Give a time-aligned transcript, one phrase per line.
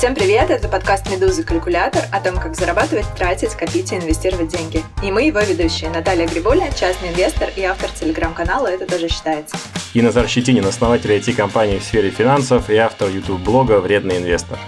[0.00, 0.48] Всем привет!
[0.48, 1.42] Это подкаст «Медузы.
[1.42, 4.82] Калькулятор» о том, как зарабатывать, тратить, копить и инвестировать деньги.
[5.02, 9.58] И мы его ведущие Наталья Грибуля, частный инвестор и автор телеграм-канала «Это тоже считается».
[9.92, 14.58] И Назар Щетинин, основатель IT-компании в сфере финансов и автор YouTube-блога «Вредный инвестор».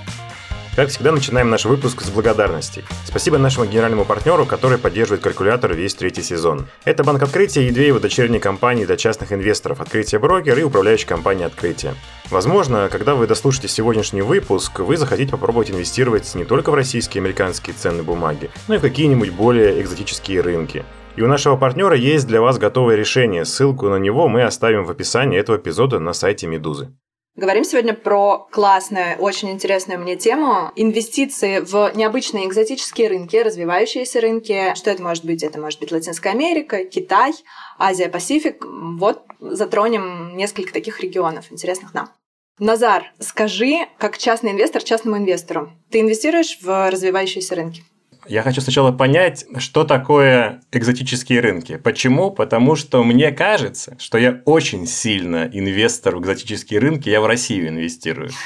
[0.74, 2.82] Как всегда, начинаем наш выпуск с благодарностей.
[3.04, 6.66] Спасибо нашему генеральному партнеру, который поддерживает калькулятор весь третий сезон.
[6.86, 11.06] Это Банк Открытия и две его дочерние компании для частных инвесторов «Открытие Брокер» и управляющая
[11.06, 11.94] компания «Открытие».
[12.30, 17.24] Возможно, когда вы дослушаете сегодняшний выпуск, вы захотите попробовать инвестировать не только в российские и
[17.24, 20.86] американские ценные бумаги, но и в какие-нибудь более экзотические рынки.
[21.16, 23.44] И у нашего партнера есть для вас готовое решение.
[23.44, 26.94] Ссылку на него мы оставим в описании этого эпизода на сайте Медузы.
[27.34, 34.74] Говорим сегодня про классную, очень интересную мне тему инвестиции в необычные экзотические рынки, развивающиеся рынки.
[34.74, 35.42] Что это может быть?
[35.42, 37.32] Это может быть Латинская Америка, Китай,
[37.78, 38.66] Азия, Пасифик.
[38.66, 42.10] Вот затронем несколько таких регионов, интересных нам.
[42.58, 47.82] Назар, скажи, как частный инвестор частному инвестору, ты инвестируешь в развивающиеся рынки?
[48.26, 51.76] Я хочу сначала понять, что такое экзотические рынки.
[51.76, 52.30] Почему?
[52.30, 57.68] Потому что мне кажется, что я очень сильно инвестор в экзотические рынки, я в Россию
[57.68, 58.30] инвестирую.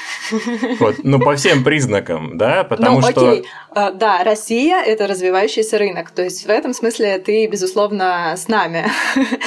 [0.79, 0.97] Вот.
[1.03, 3.31] Ну, по всем признакам, да, потому ну, что...
[3.31, 3.45] Окей.
[3.71, 6.11] А, да, Россия– это развивающийся рынок.
[6.11, 8.85] То есть, в этом смысле ты, безусловно, с нами.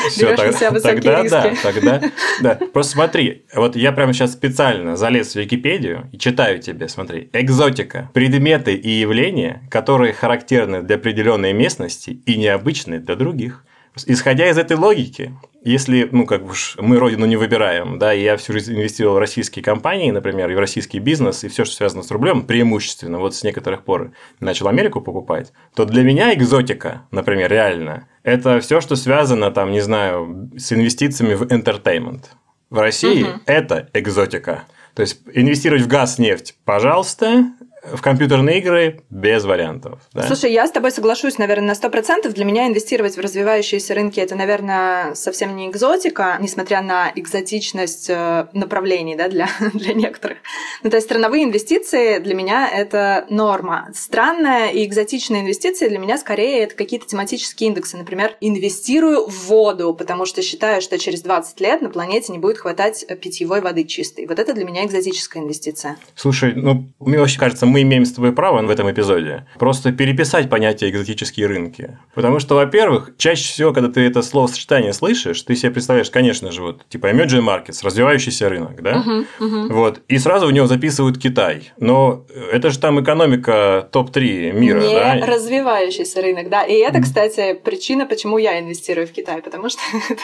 [0.08, 1.31] Все, так, тогда риски.
[1.31, 2.03] да, тогда
[2.41, 2.55] да.
[2.73, 7.28] Просто смотри, вот я прямо сейчас специально залез в Википедию и читаю тебе, смотри.
[7.33, 13.64] Экзотика– предметы и явления, которые характерны для определенной местности и необычны для других.
[14.06, 18.36] Исходя из этой логики, если, ну, как уж мы родину не выбираем, да, и я
[18.36, 22.02] всю жизнь инвестировал в российские компании, например, и в российский бизнес, и все, что связано
[22.02, 27.50] с рублем, преимущественно, вот с некоторых пор начал Америку покупать, то для меня экзотика, например,
[27.50, 32.27] реально, это все, что связано, там, не знаю, с инвестициями в entertainment.
[32.68, 33.40] В России угу.
[33.46, 34.64] это экзотика.
[34.94, 37.52] То есть инвестировать в газ, нефть, пожалуйста,
[37.83, 40.00] в компьютерные игры без вариантов.
[40.12, 40.27] Да?
[40.27, 42.34] Слушай, я с тобой соглашусь, наверное, на сто процентов.
[42.34, 48.46] Для меня инвестировать в развивающиеся рынки– это, наверное, совсем не экзотика, несмотря на экзотичность э,
[48.52, 50.39] направлений да, для, для некоторых.
[50.83, 53.89] Ну, то есть страновые инвестиции для меня– это норма.
[53.95, 57.96] Странная и экзотичная инвестиции для меня скорее это какие-то тематические индексы.
[57.96, 62.58] Например, инвестирую в воду, потому что считаю, что через 20 лет на планете не будет
[62.58, 64.27] хватать питьевой воды чистой.
[64.27, 65.96] Вот это для меня экзотическая инвестиция.
[66.14, 70.51] Слушай, ну, мне вообще кажется, мы имеем с тобой право в этом эпизоде просто переписать
[70.51, 71.98] понятие экзотические рынки.
[72.14, 76.63] Потому что, во-первых, чаще всего, когда ты это словосочетание слышишь, ты себе представляешь, конечно же,
[76.63, 79.05] вот типа emerging markets, развивающийся рынок, да?
[79.07, 79.73] Uh-huh, uh-huh.
[79.73, 80.03] Вот.
[80.08, 81.73] И сразу в него записывают Китай.
[81.79, 85.27] Но это же там экономика топ-3 мира, Не да?
[85.27, 86.63] развивающийся рынок, да.
[86.63, 90.23] И это, кстати, причина, почему я инвестирую в Китай, потому что это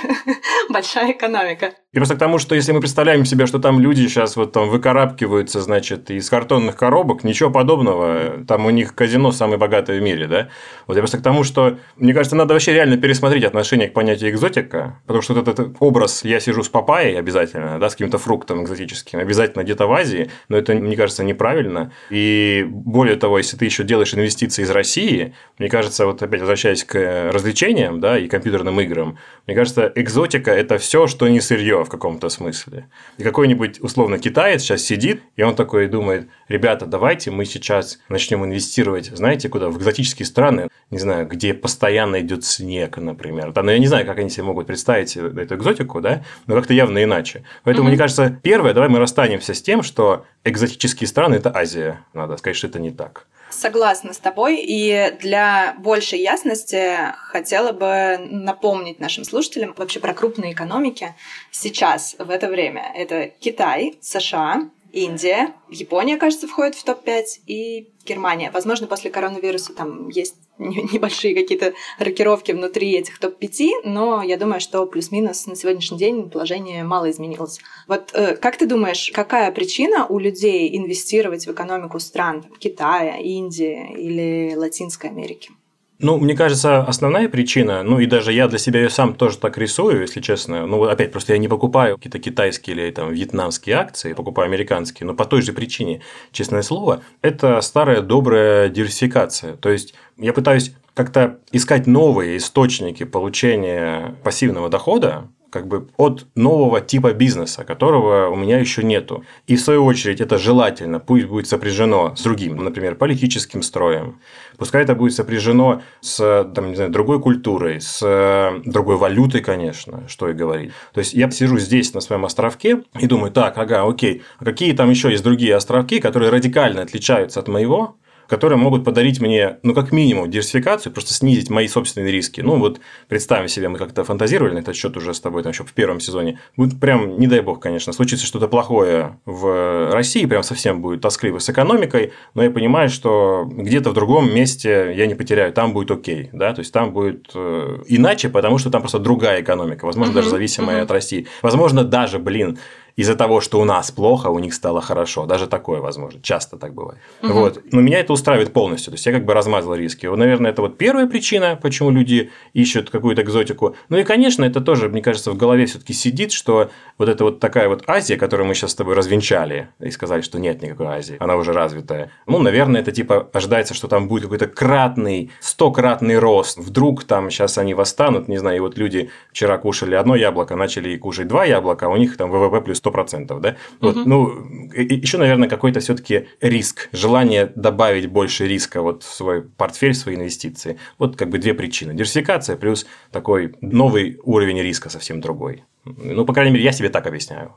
[0.69, 1.73] большая экономика.
[1.97, 4.69] И просто к тому, что если мы представляем себе, что там люди сейчас вот там
[4.69, 8.45] выкарабкиваются, значит, из картонных коробок, ничего подобного.
[8.47, 10.49] Там у них казино самое богатое в мире, да?
[10.87, 14.31] Вот я просто к тому, что, мне кажется, надо вообще реально пересмотреть отношение к понятию
[14.31, 18.63] экзотика, потому что вот этот образ «я сижу с папайей» обязательно, да, с каким-то фруктом
[18.63, 21.93] экзотическим, обязательно где-то в Азии, но это, мне кажется, неправильно.
[22.11, 26.85] И более того, если ты еще делаешь инвестиции из России, мне кажется, вот опять возвращаясь
[26.85, 31.89] к развлечениям, да, и компьютерным играм, мне кажется, экзотика– это все, что не сырье в
[31.89, 32.89] каком-то смысле.
[33.17, 38.45] И какой-нибудь, условно, китаец сейчас сидит, и он такой думает, ребята, давайте мы сейчас начнем
[38.45, 39.71] инвестировать, знаете, куда?
[39.71, 43.53] В экзотические страны, не знаю, где постоянно идет снег, например.
[43.53, 46.75] Да, но я не знаю, как они себе могут представить эту экзотику, да, но как-то
[46.75, 47.45] явно иначе.
[47.65, 47.91] Поэтому, mm-hmm.
[47.91, 52.05] мне кажется, первое, давай мы расстанемся с тем, что экзотические страны– это Азия.
[52.13, 53.27] Надо сказать, что это не так.
[53.57, 54.63] Согласна с тобой.
[54.63, 61.15] И для большей ясности хотела бы напомнить нашим слушателям вообще про крупные экономики
[61.51, 62.93] сейчас, в это время.
[62.95, 68.51] Это Китай, США, Индия, Япония, кажется, входит в топ-5, и Германия.
[68.51, 74.87] Возможно, после коронавируса там есть небольшие какие-то рокировки внутри этих топ-5, но я думаю, что
[74.87, 77.61] плюс-минус на сегодняшний день положение мало изменилось.
[77.87, 83.93] Вот э, как ты думаешь, какая причина у людей инвестировать в экономику стран Китая, Индии
[83.99, 85.51] или Латинской Америки?
[85.99, 89.57] Ну, мне кажется, основная причина, ну и даже я для себя ее сам тоже так
[89.57, 90.67] рисую, если честно.
[90.67, 95.15] Ну, опять, просто я не покупаю какие-то китайские или там вьетнамские акции, покупаю американские, но
[95.15, 96.03] по той же причине,
[96.33, 99.57] честное слово, это старая добрая диверсификация.
[99.57, 106.83] То есть я пытаюсь как-то искать новые источники получения пассивного дохода, как бы от нового
[106.83, 109.25] типа бизнеса, которого у меня еще нету.
[109.47, 114.21] И в свою очередь это желательно, пусть будет сопряжено с другим, например, политическим строем.
[114.59, 120.03] Пускай это будет сопряжено с там, не знаю, другой культурой, с э, другой валютой, конечно,
[120.09, 120.73] что и говорить.
[120.93, 124.75] То есть я сижу здесь на своем островке и думаю, так, ага, окей, а какие
[124.75, 127.97] там еще есть другие островки, которые радикально отличаются от моего,
[128.29, 132.41] которые могут подарить мне, ну, как минимум, диверсификацию, просто снизить мои собственные риски.
[132.41, 135.65] Ну, вот представим себе, мы как-то фантазировали на этот счет уже с тобой там еще
[135.65, 136.41] в первом сезоне.
[136.57, 141.39] Будет прям, не дай бог, конечно, случится что-то плохое в России, прям совсем будет тоскливо
[141.39, 145.91] с экономикой, но я понимаю, что где-то в другом месте я не потеряю, там будет
[145.91, 150.15] окей, да, то есть там будет э, иначе, потому что там просто другая экономика, возможно,
[150.15, 151.27] даже зависимая от России.
[151.43, 152.59] Возможно, даже, блин,
[152.97, 155.27] из-за того, что у нас плохо, у них стало хорошо.
[155.27, 156.21] Даже такое возможно.
[156.23, 156.99] Часто так бывает.
[157.23, 157.33] Угу.
[157.33, 157.63] Вот.
[157.71, 158.91] Но меня это устраивает полностью.
[158.91, 160.07] То есть я как бы размазал риски.
[160.07, 163.77] Вот, наверное, это вот первая причина, почему люди ищут какую-то экзотику.
[163.91, 167.39] Ну и, конечно, это тоже, мне кажется, в голове все-таки сидит, что вот это вот
[167.39, 171.17] такая вот Азия, которую мы сейчас с тобой развенчали и сказали, что нет никакой Азии,
[171.21, 172.11] она уже развитая.
[172.27, 176.57] Ну, наверное, это типа ожидается, что там будет какой-то кратный, стократный рост.
[176.57, 180.97] Вдруг там сейчас они восстанут, не знаю, и вот люди вчера кушали одно яблоко, начали
[180.97, 183.57] кушать два яблока, а у них там ВВП плюс 100%, да?
[183.81, 184.09] Вот, угу.
[184.09, 189.97] Ну, еще, наверное, какой-то все-таки риск, желание добавить больше риска вот в свой портфель, в
[189.97, 190.79] свои инвестиции.
[190.99, 191.93] Вот как бы две причины.
[191.93, 195.65] Диверсификация плюс такой новый уровень риска совсем другой.
[195.85, 197.57] Ну, по крайней мере, я себе так объясняю.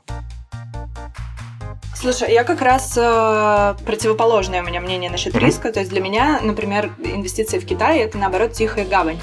[2.00, 5.70] Слушай, я как раз э, противоположное у меня мнение насчет риска.
[5.70, 9.18] То есть для меня, например, инвестиции в Китай это наоборот тихая гавань.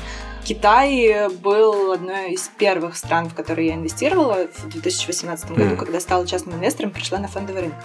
[0.47, 5.75] Китай был одной из первых стран, в которые я инвестировала в 2018 году, mm.
[5.75, 7.75] когда стала частным инвестором, пришла на фондовый рынок.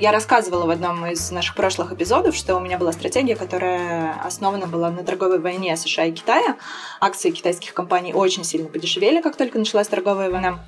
[0.00, 4.66] Я рассказывала в одном из наших прошлых эпизодов, что у меня была стратегия, которая основана
[4.66, 6.56] была на торговой войне США и Китая.
[7.00, 10.58] Акции китайских компаний очень сильно подешевели, как только началась торговая война.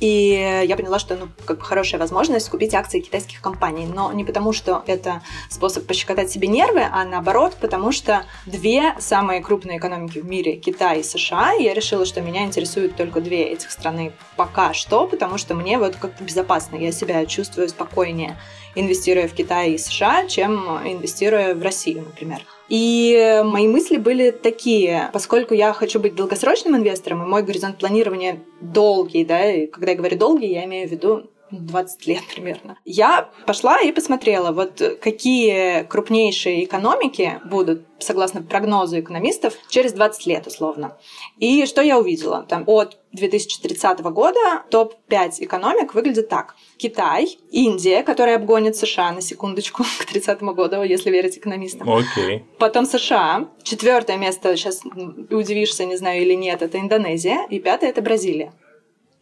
[0.00, 3.86] И я поняла, что ну, как бы хорошая возможность купить акции китайских компаний.
[3.86, 9.42] Но не потому, что это способ пощекотать себе нервы, а наоборот, потому что две самые
[9.42, 13.70] крупные экономики в мире, Китай и США, я решила, что меня интересуют только две этих
[13.70, 18.38] страны пока что, потому что мне вот как-то безопасно, я себя чувствую спокойнее,
[18.74, 22.40] инвестируя в Китай и США, чем инвестируя в Россию, например.
[22.70, 28.40] И мои мысли были такие, поскольку я хочу быть долгосрочным инвестором, и мой горизонт планирования
[28.60, 32.78] долгий, да, и когда я говорю долгий, я имею в виду 20 лет примерно.
[32.84, 40.46] Я пошла и посмотрела, вот какие крупнейшие экономики будут, согласно прогнозу экономистов, через 20 лет
[40.46, 40.96] условно.
[41.38, 42.46] И что я увидела?
[42.48, 46.54] Там от 2030 года топ-5 экономик выглядит так.
[46.76, 51.90] Китай, Индия, которая обгонит США на секундочку к 30 году, если верить экономистам.
[51.90, 52.04] Окей.
[52.38, 52.42] Okay.
[52.58, 53.48] Потом США.
[53.62, 57.46] Четвертое место, сейчас удивишься, не знаю или нет, это Индонезия.
[57.50, 58.52] И пятое это Бразилия.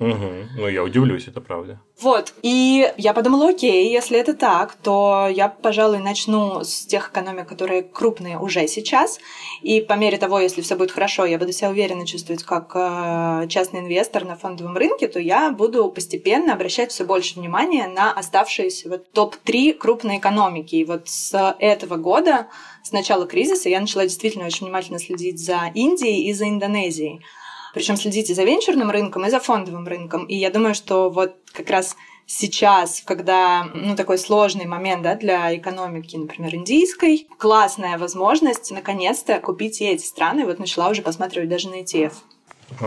[0.00, 0.30] Угу.
[0.58, 1.80] Ну, я удивлюсь, это правда.
[2.00, 2.32] Вот.
[2.42, 7.82] И я подумала, окей, если это так, то я, пожалуй, начну с тех экономик, которые
[7.82, 9.18] крупные уже сейчас.
[9.60, 13.48] И по мере того, если все будет хорошо, я буду себя уверенно чувствовать как э,
[13.48, 18.88] частный инвестор на фондовом рынке, то я буду постепенно обращать все больше внимания на оставшиеся
[18.88, 20.76] вот топ-3 крупные экономики.
[20.76, 22.46] И вот с этого года,
[22.84, 27.20] с начала кризиса, я начала действительно очень внимательно следить за Индией и за Индонезией.
[27.74, 30.24] Причем следите за венчурным рынком и за фондовым рынком.
[30.26, 35.56] И я думаю, что вот как раз сейчас, когда ну, такой сложный момент да, для
[35.56, 40.44] экономики, например, индийской, классная возможность наконец-то купить и эти страны.
[40.44, 42.12] Вот начала уже посматривать даже на ETF.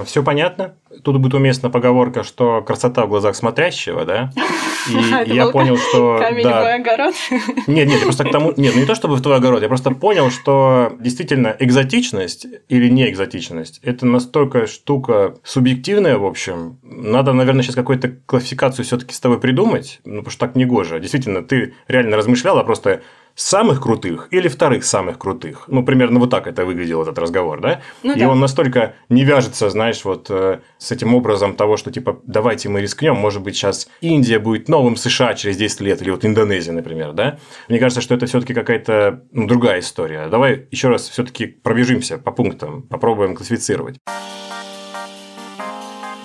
[0.06, 0.78] Все понятно.
[1.04, 4.32] Тут будет уместна поговорка, что красота в глазах смотрящего, да?
[4.90, 4.94] И
[5.34, 6.18] я понял, что...
[6.20, 6.60] Камень да.
[6.60, 7.16] в мой огород?
[7.68, 8.54] Нет, нет, я просто к тому...
[8.58, 12.90] Нет, ну не то чтобы в твой огород, я просто понял, что действительно экзотичность или
[12.90, 16.80] не экзотичность– это настолько штука субъективная, в общем.
[16.83, 20.66] Надо, наверное, сейчас какую-то классификацию все таки с тобой придумать, ну, потому что так не
[20.66, 21.00] гоже.
[21.00, 23.02] Действительно, ты реально размышлял, а просто
[23.36, 25.66] самых крутых или вторых самых крутых.
[25.68, 27.81] Ну, примерно вот так это выглядел этот разговор, да?
[28.04, 28.30] Ну, и да.
[28.30, 32.81] он настолько не вяжется, знаешь, вот э, с этим образом того, что типа давайте мы
[32.81, 37.14] рискнем, может быть, сейчас Индия будет новым США через 10 лет, или вот Индонезия, например,
[37.14, 37.38] да?
[37.69, 40.28] Мне кажется, что это все-таки какая-то ну, другая история.
[40.28, 44.00] Давай еще раз все-таки пробежимся по пунктам, попробуем классифицировать.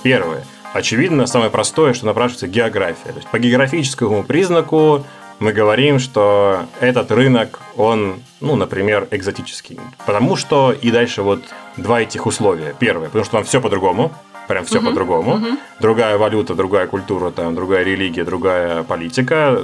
[0.02, 0.42] Первое.
[0.72, 3.10] Очевидно, самое простое, что напрашивается география.
[3.10, 5.04] То есть по географическому признаку
[5.38, 9.78] мы говорим, что этот рынок, он, ну, например, экзотический.
[10.06, 11.42] Потому что и дальше вот
[11.76, 12.75] два этих условия.
[12.78, 14.12] Первое, потому что там все по-другому,
[14.46, 15.34] прям все угу, по-другому.
[15.34, 15.46] Угу.
[15.80, 19.60] Другая валюта, другая культура, там, другая религия, другая политика,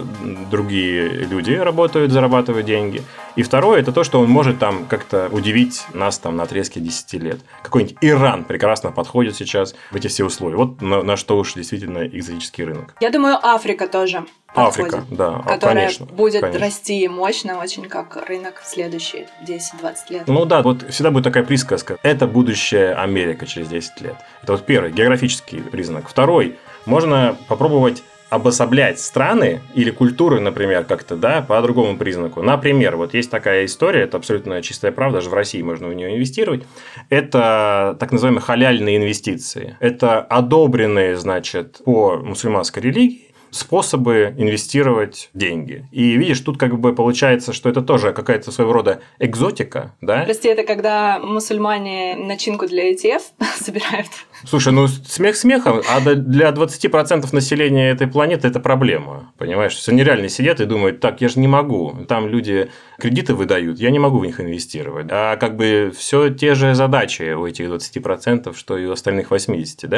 [0.50, 3.02] другие люди работают, зарабатывают деньги.
[3.36, 7.12] И второе, это то, что он может там как-то удивить нас там на отрезке 10
[7.14, 7.40] лет.
[7.62, 10.56] Какой-нибудь Иран прекрасно подходит сейчас в эти все условия.
[10.56, 12.94] Вот на, на что уж действительно экзотический рынок.
[13.00, 14.24] Я думаю, Африка тоже
[14.54, 14.94] подходит.
[14.94, 16.60] Африка, да, которая конечно, будет конечно.
[16.60, 20.22] расти мощно, очень как рынок в следующие 10-20 лет.
[20.26, 21.98] Ну да, вот всегда будет такая присказка.
[22.02, 24.16] Это будущее Америка через 10 лет.
[24.42, 26.08] Это вот первый, географический признак.
[26.08, 32.40] Второй, можно попробовать обособлять страны или культуры, например, как-то, да, по другому признаку.
[32.40, 36.14] Например, вот есть такая история, это абсолютно чистая правда, даже в России можно в нее
[36.14, 36.62] инвестировать.
[37.10, 39.76] Это так называемые халяльные инвестиции.
[39.80, 45.86] Это одобренные, значит, по мусульманской религии способы инвестировать деньги.
[45.92, 50.22] И видишь, тут как бы получается, что это тоже какая-то своего рода экзотика, да?
[50.24, 53.22] Прости, это когда мусульмане начинку для ETF
[53.60, 54.08] собирают?
[54.44, 59.74] Слушай, ну смех смехом, а для 20% населения этой планеты это проблема, понимаешь?
[59.74, 63.90] Все нереально сидят и думают, так, я же не могу, там люди кредиты выдают, я
[63.90, 65.06] не могу в них инвестировать.
[65.10, 69.88] А как бы все те же задачи у этих 20%, что и у остальных 80%,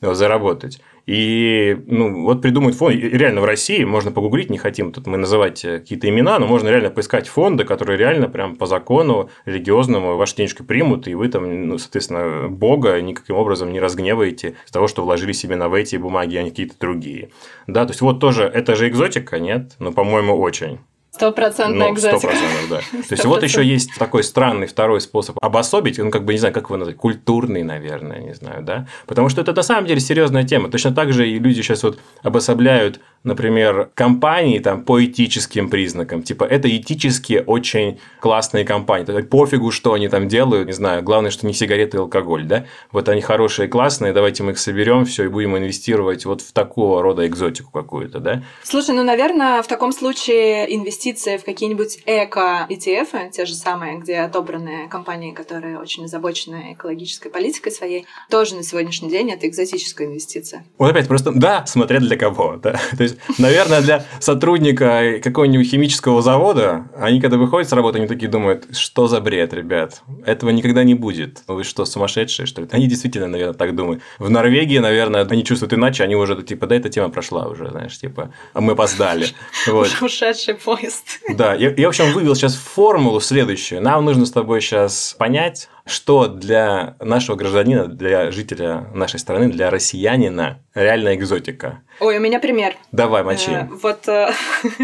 [0.00, 0.80] да, заработать.
[1.06, 2.94] И ну, вот придумают фонд.
[2.94, 6.68] реально в России можно погуглить, не хотим тут мы называть э, какие-то имена, но можно
[6.68, 11.66] реально поискать фонды, которые реально прям по закону религиозному ваши денежки примут, и вы там,
[11.66, 15.96] ну, соответственно, Бога никаким образом не разгневаете с того, что вложили себе на в эти
[15.96, 17.30] бумаги, а не какие-то другие.
[17.66, 19.74] Да, то есть вот тоже, это же экзотика, нет?
[19.78, 20.78] Ну, по-моему, очень.
[21.20, 22.18] Стопроцентная ну, экзотика.
[22.18, 22.76] Сто процентов, да.
[23.08, 26.54] То есть, вот еще есть такой странный второй способ обособить, ну, как бы, не знаю,
[26.54, 28.86] как его назвать, культурный, наверное, не знаю, да?
[29.06, 30.70] Потому что это на самом деле серьезная тема.
[30.70, 36.22] Точно так же и люди сейчас вот обособляют например, компании там по этическим признакам.
[36.22, 39.04] Типа, это этически очень классные компании.
[39.04, 42.64] То пофигу, что они там делают, не знаю, главное, что не сигареты и алкоголь, да?
[42.92, 47.02] Вот они хорошие, классные, давайте мы их соберем, все, и будем инвестировать вот в такого
[47.02, 48.42] рода экзотику какую-то, да?
[48.62, 54.88] Слушай, ну, наверное, в таком случае инвестиции в какие-нибудь эко-ETF, те же самые, где отобраны
[54.88, 60.64] компании, которые очень озабочены экологической политикой своей, тоже на сегодняшний день это экзотическая инвестиция.
[60.78, 62.80] Вот опять просто, да, смотря для кого, да.
[62.96, 68.30] То есть, наверное, для сотрудника какого-нибудь химического завода, они когда выходят с работы, они такие
[68.30, 71.42] думают, что за бред, ребят, этого никогда не будет.
[71.46, 72.68] Вы что, сумасшедшие, что ли?
[72.70, 74.02] Они действительно, наверное, так думают.
[74.18, 77.98] В Норвегии, наверное, они чувствуют иначе, они уже, типа, да, эта тема прошла уже, знаешь,
[77.98, 79.26] типа, а мы опоздали.
[79.66, 79.88] Вот.
[80.00, 80.99] Ушедший поезд.
[81.28, 83.82] Да, я, я, в общем, вывел сейчас формулу следующую.
[83.82, 89.70] Нам нужно с тобой сейчас понять, что для нашего гражданина, для жителя нашей страны, для
[89.70, 91.82] россиянина реальная экзотика.
[92.00, 92.76] Ой, у меня пример.
[92.92, 93.50] Давай, мочи.
[93.50, 94.30] Э, вот, э,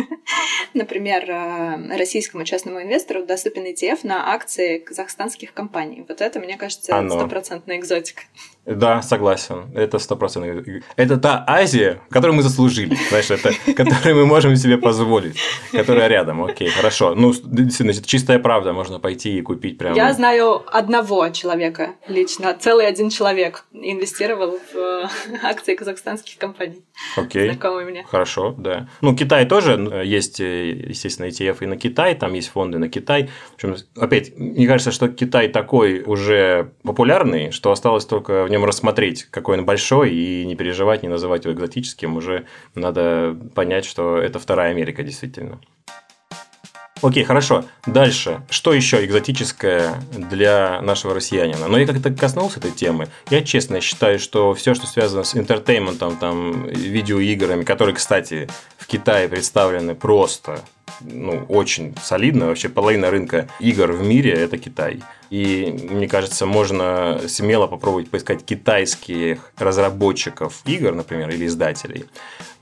[0.74, 6.04] например, э, российскому частному инвестору доступен ETF на акции казахстанских компаний.
[6.06, 8.22] Вот это, мне кажется, стопроцентная экзотика.
[8.66, 9.70] Да, согласен.
[9.74, 10.82] Это стопроцентно.
[10.96, 15.38] Это та Азия, которую мы заслужили, знаешь, это, которую мы можем себе позволить,
[15.70, 16.44] которая рядом.
[16.44, 17.14] Окей, хорошо.
[17.14, 19.96] Ну, действительно, чистая правда, можно пойти и купить прямо.
[19.96, 25.08] Я знаю одного человека лично, целый один человек инвестировал в э,
[25.42, 26.84] акции казахстанских компаний.
[27.16, 27.50] Окей.
[27.50, 28.04] Знакомый мне.
[28.04, 28.88] Хорошо, да.
[29.00, 32.88] Ну, Китай тоже э, есть, э, естественно, ETF и на Китай, там есть фонды на
[32.88, 33.28] Китай.
[33.50, 38.64] В общем, опять, мне кажется, что Китай такой уже популярный, что осталось только в нем
[38.64, 42.16] рассмотреть, какой он большой, и не переживать, не называть его экзотическим.
[42.16, 45.60] Уже надо понять, что это вторая Америка действительно.
[47.02, 47.64] Окей, хорошо.
[47.86, 48.40] Дальше.
[48.48, 51.68] Что еще экзотическое для нашего россиянина?
[51.68, 53.08] Но я как-то коснулся этой темы.
[53.28, 58.48] Я честно считаю, что все, что связано с интертейментом, там, видеоиграми, которые, кстати,
[58.78, 60.60] в Китае представлены просто
[61.00, 62.46] ну, очень солидно.
[62.46, 65.02] Вообще половина рынка игр в мире– это Китай.
[65.30, 72.04] И мне кажется, можно смело попробовать поискать китайских разработчиков игр, например, или издателей.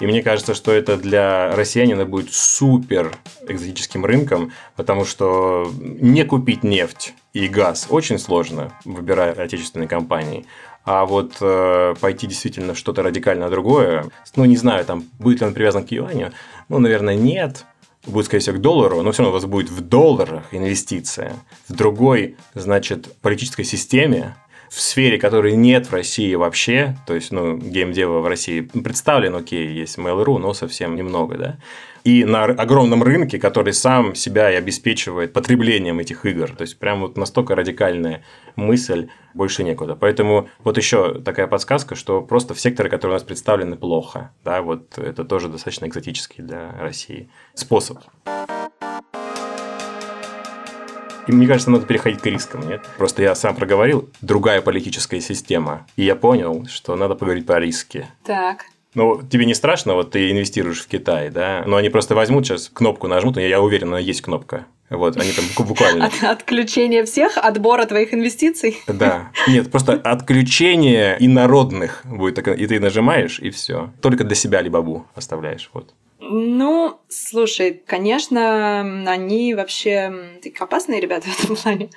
[0.01, 3.17] И мне кажется, что это для россиянина будет супер
[3.47, 10.47] экзотическим рынком, потому что не купить нефть и газ очень сложно, выбирая отечественные компании.
[10.87, 14.05] А вот э, пойти действительно в что-то радикально другое,
[14.37, 16.33] ну, не знаю, там, будет ли он привязан к юаню,
[16.69, 17.65] ну, наверное, нет
[18.07, 21.35] будет, скорее всего, к доллару, но все равно у вас будет в долларах инвестиция,
[21.69, 24.37] в другой, значит, политической системе,
[24.69, 29.69] в сфере, которой нет в России вообще, то есть, ну, геймдева в России представлен, окей,
[29.69, 31.57] есть Mail.ru, но совсем немного, да,
[32.05, 36.51] и на огромном рынке, который сам себя и обеспечивает потреблением этих игр.
[36.51, 38.23] То есть, прям вот настолько радикальная
[38.57, 39.97] мысль, больше некуда.
[39.97, 44.33] Поэтому вот еще такая подсказка, что просто в секторы, которые у нас представлены, плохо.
[44.45, 47.99] Да, вот это тоже достаточно экзотический для России способ.
[51.27, 52.83] И мне кажется, надо переходить к рискам, нет?
[52.99, 55.87] Просто я сам проговорил, другая политическая система.
[55.97, 58.07] И я понял, что надо поговорить про риски.
[58.25, 58.67] Так.
[58.95, 61.65] Ну, тебе не страшно, вот ты инвестируешь в Китай, да?
[61.67, 64.67] Но они просто возьмут сейчас, кнопку нажмут, я, я уверен, она есть кнопка.
[64.91, 66.07] Вот, они там буквально.
[66.07, 68.77] От, отключение всех, отбора твоих инвестиций.
[68.87, 69.31] Да.
[69.49, 73.91] Нет, просто отключение инородных будет и ты нажимаешь, и все.
[74.01, 75.71] Только для себя Алибабу оставляешь.
[75.73, 75.95] Вот.
[76.27, 81.91] Ну, слушай, конечно, они вообще такие опасные ребята в этом плане.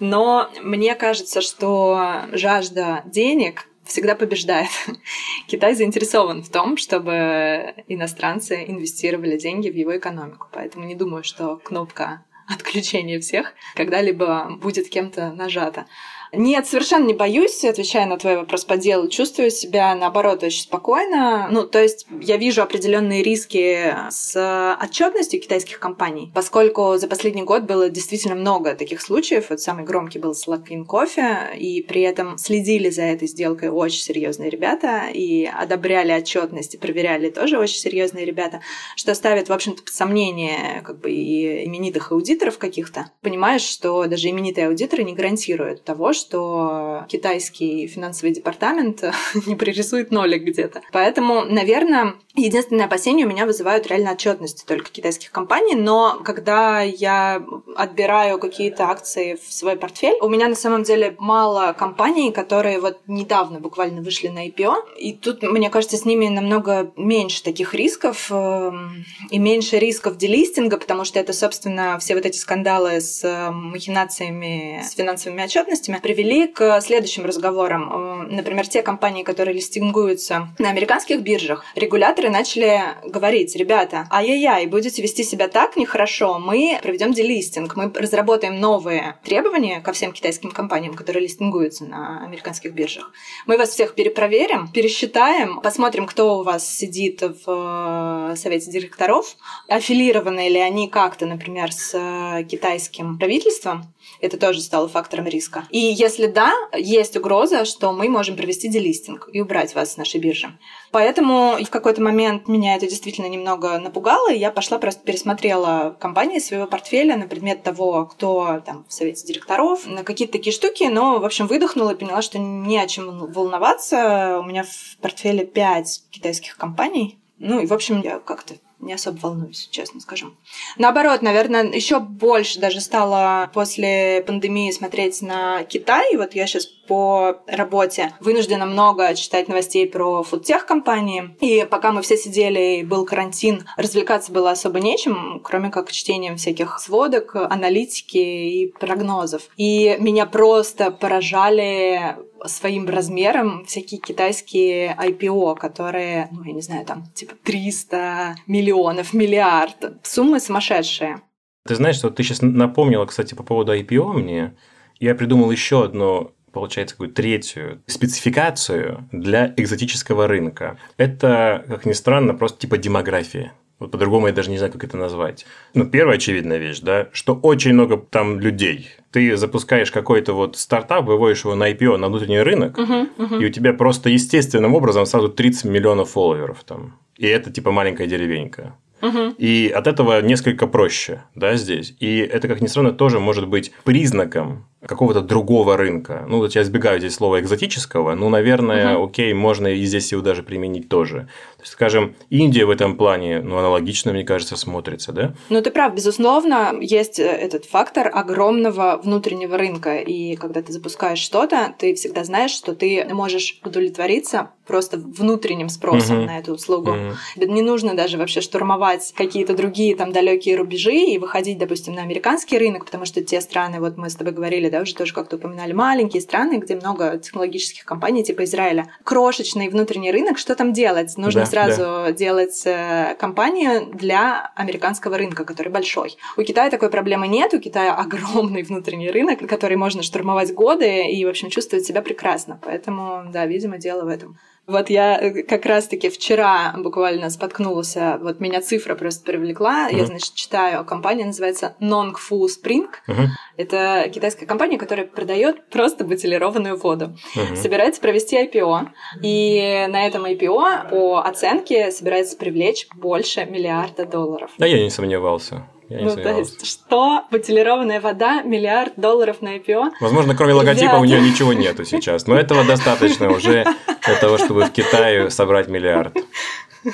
[0.00, 4.70] Но мне кажется, что жажда денег всегда побеждает.
[5.46, 10.48] Китай заинтересован в том, чтобы иностранцы инвестировали деньги в его экономику.
[10.52, 15.86] Поэтому не думаю, что кнопка отключения всех когда-либо будет кем-то нажата.
[16.32, 19.08] Нет, совершенно не боюсь, отвечая на твой вопрос по делу.
[19.08, 21.48] Чувствую себя, наоборот, очень спокойно.
[21.50, 27.64] Ну, то есть я вижу определенные риски с отчетностью китайских компаний, поскольку за последний год
[27.64, 29.50] было действительно много таких случаев.
[29.50, 34.00] Вот самый громкий был с Luckin Coffee, и при этом следили за этой сделкой очень
[34.00, 38.60] серьезные ребята и одобряли отчетность и проверяли тоже очень серьезные ребята,
[38.96, 43.10] что ставит, в общем-то, под сомнение как бы и именитых аудиторов каких-то.
[43.20, 49.02] Понимаешь, что даже именитые аудиторы не гарантируют того, что китайский финансовый департамент
[49.46, 50.82] не пририсует нолик где-то.
[50.92, 57.42] Поэтому, наверное, единственное опасение у меня вызывают реально отчетности только китайских компаний, но когда я
[57.76, 62.98] отбираю какие-то акции в свой портфель, у меня на самом деле мало компаний, которые вот
[63.06, 68.30] недавно буквально вышли на IPO, и тут, мне кажется, с ними намного меньше таких рисков
[68.30, 73.50] эм, и меньше рисков делистинга, потому что это, собственно, все вот эти скандалы с э,
[73.50, 78.26] махинациями, с финансовыми отчетностями привели к следующим разговорам.
[78.30, 85.22] Например, те компании, которые листингуются на американских биржах, регуляторы начали говорить, ребята, ай-яй-яй, будете вести
[85.22, 91.22] себя так нехорошо, мы проведем делистинг, мы разработаем новые требования ко всем китайским компаниям, которые
[91.22, 93.12] листингуются на американских биржах.
[93.46, 99.36] Мы вас всех перепроверим, пересчитаем, посмотрим, кто у вас сидит в э, совете директоров,
[99.68, 105.66] аффилированы ли они как-то, например, с э, китайским правительством, это тоже стало фактором риска.
[105.70, 110.20] И если да, есть угроза, что мы можем провести делистинг и убрать вас с нашей
[110.20, 110.48] биржи.
[110.90, 116.38] Поэтому в какой-то момент меня это действительно немного напугало, и я пошла просто пересмотрела компании
[116.38, 121.18] своего портфеля на предмет того, кто там в совете директоров, на какие-то такие штуки, но,
[121.18, 124.38] в общем, выдохнула и поняла, что не о чем волноваться.
[124.40, 127.18] У меня в портфеле пять китайских компаний.
[127.38, 130.36] Ну и, в общем, я как-то не особо волнуюсь, честно скажем.
[130.78, 136.16] Наоборот, наверное, еще больше даже стала после пандемии смотреть на Китай.
[136.16, 141.36] Вот я сейчас по работе вынуждена много читать новостей про фудтех компании.
[141.40, 146.36] И пока мы все сидели и был карантин, развлекаться было особо нечем, кроме как чтением
[146.36, 149.42] всяких сводок, аналитики и прогнозов.
[149.56, 157.06] И меня просто поражали своим размером всякие китайские IPO, которые, ну, я не знаю, там,
[157.14, 159.76] типа 300 миллионов, миллиард.
[160.02, 161.20] Суммы сумасшедшие.
[161.66, 164.56] Ты знаешь, что ты сейчас напомнила, кстати, по поводу IPO мне.
[164.98, 170.78] Я придумал еще одну получается, какую третью спецификацию для экзотического рынка.
[170.96, 173.52] Это, как ни странно, просто типа демография.
[173.80, 175.46] Вот по-другому я даже не знаю, как это назвать.
[175.74, 178.90] Ну, первая очевидная вещь, да, что очень много там людей.
[179.10, 183.42] Ты запускаешь какой-то вот стартап, выводишь его на IPO, на внутренний рынок, uh-huh, uh-huh.
[183.42, 187.00] и у тебя просто естественным образом сразу 30 миллионов фолловеров там.
[187.16, 188.76] И это типа маленькая деревенька.
[189.02, 189.34] Угу.
[189.38, 191.94] И от этого несколько проще, да, здесь.
[192.00, 196.24] И это, как ни странно, тоже может быть признаком какого-то другого рынка.
[196.26, 199.06] Ну, вот я избегаю здесь слова экзотического, ну, наверное, угу.
[199.06, 201.28] окей, можно и здесь его даже применить тоже.
[201.56, 205.34] То есть, скажем, Индия в этом плане, ну, аналогично, мне кажется, смотрится, да?
[205.50, 211.18] Ну, ты прав, безусловно, есть э, этот фактор огромного внутреннего рынка, и когда ты запускаешь
[211.18, 216.26] что-то, ты всегда знаешь, что ты можешь удовлетвориться просто внутренним спросом угу.
[216.26, 216.92] на эту услугу.
[216.92, 217.46] Угу.
[217.52, 222.56] Не нужно даже вообще штурмовать какие-то другие там далекие рубежи и выходить, допустим, на американский
[222.56, 225.72] рынок, потому что те страны, вот мы с тобой говорили, да, уже тоже как-то упоминали,
[225.72, 228.86] маленькие страны, где много технологических компаний типа Израиля.
[229.04, 231.16] Крошечный внутренний рынок, что там делать?
[231.16, 232.12] Нужно да, сразу да.
[232.12, 236.16] делать э, компанию для американского рынка, который большой.
[236.36, 241.24] У Китая такой проблемы нет, у Китая огромный внутренний рынок, который можно штурмовать годы и,
[241.24, 242.58] в общем, чувствовать себя прекрасно.
[242.62, 244.38] Поэтому, да, видимо, дело в этом.
[244.66, 249.88] Вот я э, как раз-таки вчера буквально споткнулась, вот меня цифра просто привлекла.
[249.88, 249.96] Uh-huh.
[249.96, 252.86] Я, значит, читаю, компания называется Nongfu Spring.
[253.08, 253.26] Uh-huh.
[253.56, 257.16] Это китайская компания, которая продает просто бутилированную воду.
[257.34, 257.56] Uh-huh.
[257.56, 258.88] Собирается провести IPO.
[259.22, 264.52] И на этом IPO по оценке собирается привлечь больше миллиарда долларов.
[264.58, 265.66] Да, я не сомневался.
[265.90, 267.24] Я ну, то есть, что?
[267.32, 269.90] Бутилированная вода, миллиард долларов на IPO.
[270.00, 272.28] Возможно, кроме логотипа у нее ничего нету сейчас.
[272.28, 273.64] Но этого достаточно уже
[274.06, 276.16] для того, чтобы в Китае собрать миллиард.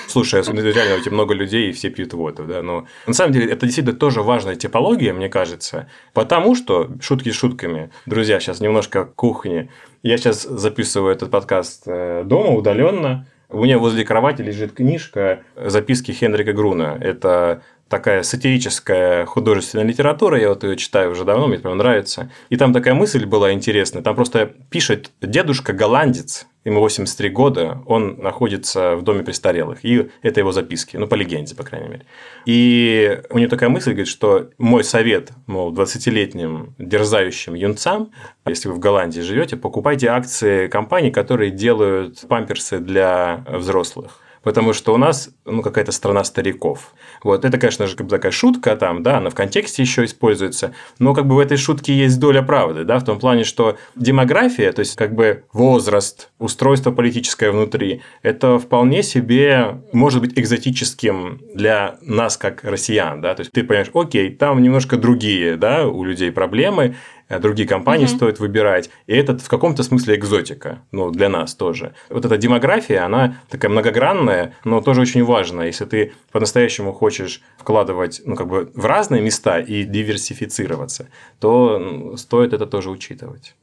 [0.09, 3.53] Слушай, реально у тебя много людей, и все пьют воду, да, но на самом деле
[3.53, 9.71] это действительно тоже важная типология, мне кажется, потому что, шутки шутками, друзья, сейчас немножко кухни,
[10.03, 16.11] я сейчас записываю этот подкаст э, дома удаленно, у меня возле кровати лежит книжка «Записки
[16.11, 16.99] Хенрика Груна».
[17.01, 22.31] Это такая сатирическая художественная литература, я вот ее читаю уже давно, мне прям нравится.
[22.49, 28.17] И там такая мысль была интересная, там просто пишет дедушка голландец, ему 83 года, он
[28.19, 32.07] находится в доме престарелых, и это его записки, ну, по легенде, по крайней мере.
[32.45, 38.11] И у него такая мысль, говорит, что мой совет, мол, 20-летним дерзающим юнцам,
[38.47, 44.95] если вы в Голландии живете, покупайте акции компаний, которые делают памперсы для взрослых потому что
[44.95, 46.95] у нас ну, какая-то страна стариков.
[47.25, 50.73] Вот это, конечно же, как бы такая шутка там, да, она в контексте еще используется,
[51.01, 54.71] но как бы в этой шутке есть доля правды, да, в том плане, что демография,
[54.71, 61.97] то есть как бы возраст, устройство политическое внутри, это вполне себе может быть экзотическим для
[62.01, 66.31] нас как россиян, да, то есть ты понимаешь, окей, там немножко другие, да, у людей
[66.31, 66.95] проблемы,
[67.29, 68.15] другие компании угу.
[68.15, 68.91] стоит выбирать.
[69.07, 71.95] И это в каком-то смысле экзотика, ну, для нас тоже.
[72.09, 75.67] Вот эта демография, она такая многогранная, но тоже очень важная.
[75.67, 81.09] Если ты по-настоящему хочешь вкладывать, ну, как бы в разные места и диверсифицироваться,
[81.41, 83.55] то стоит это тоже учитывать.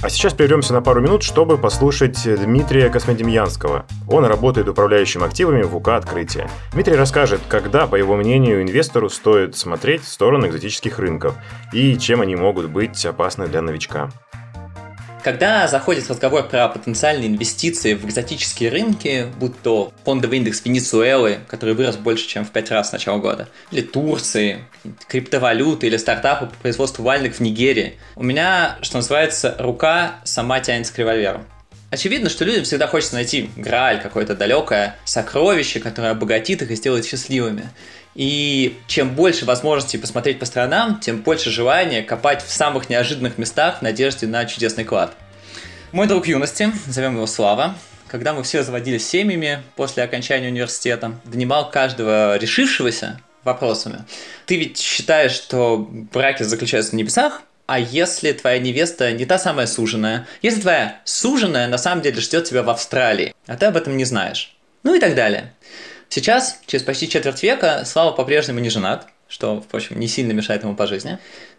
[0.00, 3.84] А сейчас прервемся на пару минут, чтобы послушать Дмитрия Космодемьянского.
[4.08, 6.48] Он работает управляющим активами в УК «Открытие».
[6.72, 11.34] Дмитрий расскажет, когда, по его мнению, инвестору стоит смотреть в сторону экзотических рынков
[11.72, 14.08] и чем они могут быть опасны для новичка.
[15.24, 21.74] Когда заходит разговор про потенциальные инвестиции в экзотические рынки, будь то фондовый индекс Венесуэлы, который
[21.74, 24.64] вырос больше, чем в 5 раз с начала года, или Турции,
[25.08, 30.94] криптовалюты или стартапы по производству вальных в Нигерии, у меня, что называется, рука сама тянется
[30.94, 31.44] к револьверу.
[31.90, 37.06] Очевидно, что людям всегда хочется найти грааль, какое-то далекое сокровище, которое обогатит их и сделает
[37.06, 37.70] счастливыми.
[38.14, 43.78] И чем больше возможностей посмотреть по сторонам, тем больше желания копать в самых неожиданных местах
[43.78, 45.14] в надежде на чудесный клад.
[45.92, 47.74] Мой друг юности, назовем его Слава,
[48.08, 54.04] когда мы все заводились семьями после окончания университета, донимал каждого решившегося вопросами.
[54.46, 59.66] Ты ведь считаешь, что браки заключаются в небесах, а если твоя невеста не та самая
[59.66, 60.26] суженая?
[60.40, 64.04] Если твоя суженая на самом деле ждет тебя в Австралии, а ты об этом не
[64.04, 64.56] знаешь?
[64.84, 65.52] Ну и так далее.
[66.08, 70.74] Сейчас, через почти четверть века, Слава по-прежнему не женат, что, впрочем, не сильно мешает ему
[70.74, 71.18] по жизни.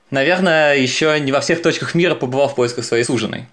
[0.09, 3.45] Наверное, еще не во всех точках мира побывал в поисках своей суженой.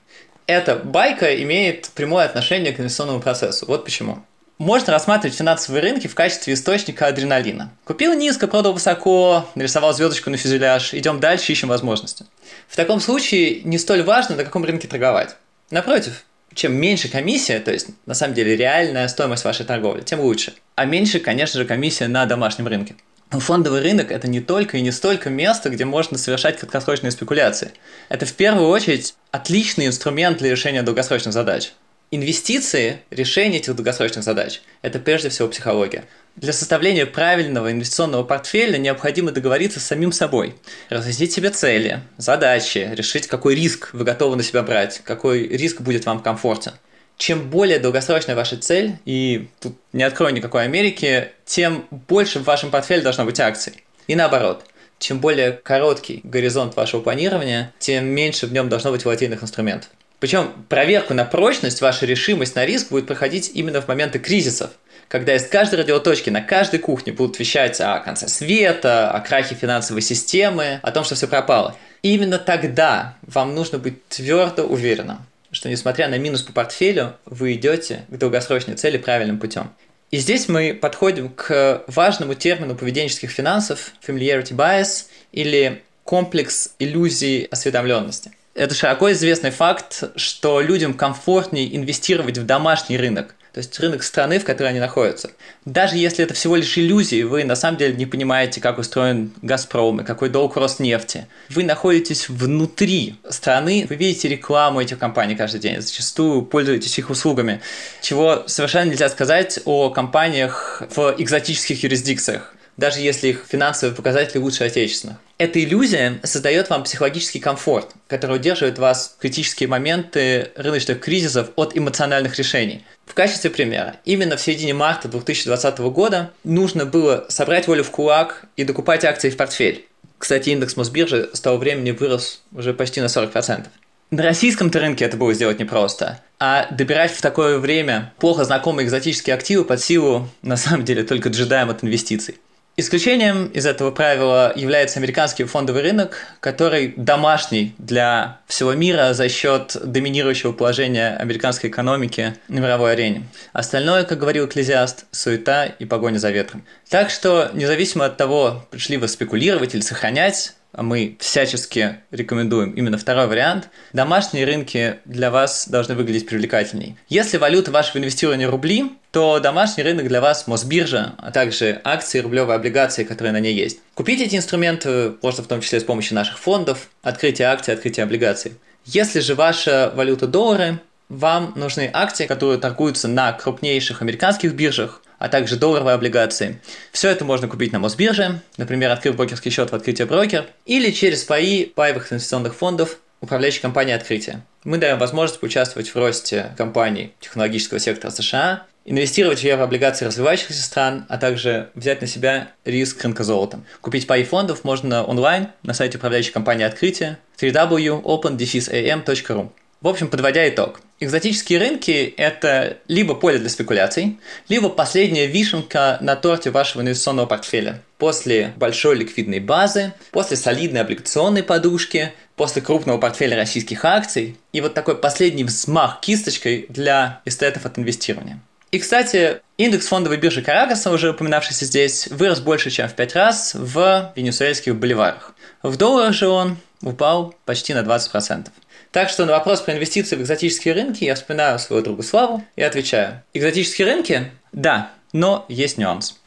[0.46, 3.66] Эта байка имеет прямое отношение к инвестиционному процессу.
[3.66, 4.24] Вот почему.
[4.58, 7.70] Можно рассматривать финансовые рынки в качестве источника адреналина.
[7.84, 12.24] Купил низко, продал высоко, нарисовал звездочку на фюзеляж, идем дальше, ищем возможности.
[12.68, 15.36] В таком случае не столь важно, на каком рынке торговать.
[15.70, 16.24] Напротив,
[16.56, 20.54] чем меньше комиссия, то есть на самом деле реальная стоимость вашей торговли, тем лучше.
[20.74, 22.96] А меньше, конечно же, комиссия на домашнем рынке.
[23.30, 27.72] Но фондовый рынок– это не только и не столько место, где можно совершать краткосрочные спекуляции.
[28.08, 31.72] Это в первую очередь отличный инструмент для решения долгосрочных задач.
[32.10, 36.04] Инвестиции, решение этих долгосрочных задач– это прежде всего психология.
[36.36, 40.54] Для составления правильного инвестиционного портфеля необходимо договориться с самим собой,
[40.90, 46.04] разъяснить себе цели, задачи, решить, какой риск вы готовы на себя брать, какой риск будет
[46.04, 46.72] вам комфортен.
[47.16, 52.70] Чем более долгосрочная ваша цель, и тут не открою никакой Америки, тем больше в вашем
[52.70, 53.82] портфеле должно быть акций.
[54.06, 54.66] И наоборот,
[54.98, 59.88] чем более короткий горизонт вашего планирования, тем меньше в нем должно быть волатильных инструментов.
[60.20, 64.72] Причем проверку на прочность, ваша решимость на риск будет проходить именно в моменты кризисов–
[65.08, 70.02] когда из каждой радиоточки на каждой кухне будут вещать о конце света, о крахе финансовой
[70.02, 71.76] системы, о том, что все пропало.
[72.02, 75.18] Именно тогда вам нужно быть твердо уверенным,
[75.50, 79.70] что несмотря на минус по портфелю, вы идете к долгосрочной цели правильным путем.
[80.10, 88.30] И здесь мы подходим к важному термину поведенческих финансов familiarity bias или комплекс иллюзий осведомленности.
[88.54, 94.38] Это широко известный факт, что людям комфортнее инвестировать в домашний рынок, то есть рынок страны,
[94.38, 95.30] в которой они находятся.
[95.64, 100.02] Даже если это всего лишь иллюзии, вы на самом деле не понимаете, как устроен Газпром
[100.02, 101.26] и какой долг Роснефти.
[101.48, 107.62] Вы находитесь внутри страны, вы видите рекламу этих компаний каждый день, зачастую пользуетесь их услугами,
[108.02, 114.64] чего совершенно нельзя сказать о компаниях в экзотических юрисдикциях даже если их финансовые показатели лучше
[114.64, 115.16] отечественных.
[115.38, 121.76] Эта иллюзия создает вам психологический комфорт, который удерживает вас в критические моменты рыночных кризисов от
[121.76, 122.84] эмоциональных решений.
[123.06, 128.44] В качестве примера, именно в середине марта 2020 года нужно было собрать волю в кулак
[128.56, 129.86] и докупать акции в портфель.
[130.18, 133.66] Кстати, индекс Мосбиржи с того времени вырос уже почти на 40%.
[134.10, 136.20] На российском-то рынке это было сделать непросто.
[136.38, 141.28] А добирать в такое время плохо знакомые экзотические активы под силу, на самом деле, только
[141.28, 142.38] джедаем от инвестиций.
[142.78, 149.78] Исключением из этого правила является американский фондовый рынок, который домашний для всего мира за счет
[149.82, 153.22] доминирующего положения американской экономики на мировой арене.
[153.54, 156.66] Остальное, как говорил экклезиаст, суета и погоня за ветром.
[156.90, 163.26] Так что, независимо от того, пришли вы спекулировать или сохранять, мы всячески рекомендуем именно второй
[163.26, 166.96] вариант, домашние рынки для вас должны выглядеть привлекательней.
[167.08, 172.56] Если валюта вашего инвестирования рубли, то домашний рынок для вас Мосбиржа, а также акции, рублевые
[172.56, 173.78] облигации, которые на ней есть.
[173.94, 178.52] Купить эти инструменты можно в том числе с помощью наших фондов, открытие акций, открытие облигаций.
[178.84, 185.28] Если же ваша валюта доллары, вам нужны акции, которые торгуются на крупнейших американских биржах, а
[185.28, 186.60] также долларовые облигации.
[186.92, 191.24] Все это можно купить на Мосбирже, например, открыв брокерский счет в Открытие Брокер, или через
[191.24, 194.42] паи паевых инвестиционных фондов управляющей компании Открытие.
[194.64, 201.06] Мы даем возможность поучаствовать в росте компаний технологического сектора США, инвестировать в еврооблигации развивающихся стран,
[201.08, 203.60] а также взять на себя риск рынка золота.
[203.80, 209.50] Купить паи фондов можно онлайн на сайте управляющей компании Открытие www.opendefisam.ru.
[209.82, 210.80] В общем, подводя итог.
[211.00, 217.82] Экзотические рынки– это либо поле для спекуляций, либо последняя вишенка на торте вашего инвестиционного портфеля.
[217.98, 224.72] После большой ликвидной базы, после солидной облигационной подушки, после крупного портфеля российских акций и вот
[224.72, 228.40] такой последний взмах кисточкой для эстетов от инвестирования.
[228.70, 233.54] И, кстати, индекс фондовой биржи Каракаса, уже упоминавшийся здесь, вырос больше, чем в 5 раз
[233.54, 235.34] в венесуэльских боливарах.
[235.62, 238.46] В долларах же он упал почти на 20%.
[238.92, 242.62] Так что на вопрос про инвестиции в экзотические рынки я вспоминаю своего друга Славу и
[242.62, 243.22] отвечаю.
[243.34, 244.30] Экзотические рынки?
[244.52, 246.20] Да, но есть нюанс.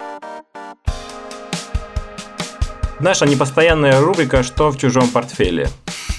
[2.99, 5.67] Наша непостоянная рубрика «Что в чужом портфеле?».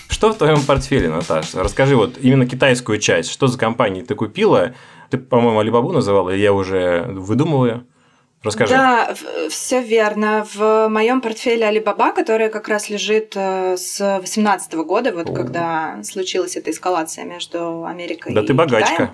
[0.08, 1.62] Что в твоем портфеле, Наташа?
[1.62, 3.30] Расскажи вот именно китайскую часть.
[3.30, 4.74] Что за компании ты купила?
[5.08, 7.86] Ты, по-моему, Алибабу называла, я уже выдумываю.
[8.42, 8.72] Расскажи.
[8.74, 9.14] Да,
[9.50, 10.46] все верно.
[10.54, 15.32] В моем портфеле Alibaba, который как раз лежит э, с 2018 года, вот О.
[15.34, 18.92] когда случилась эта эскалация между Америкой да и ты богачка.
[18.92, 19.10] Китаем.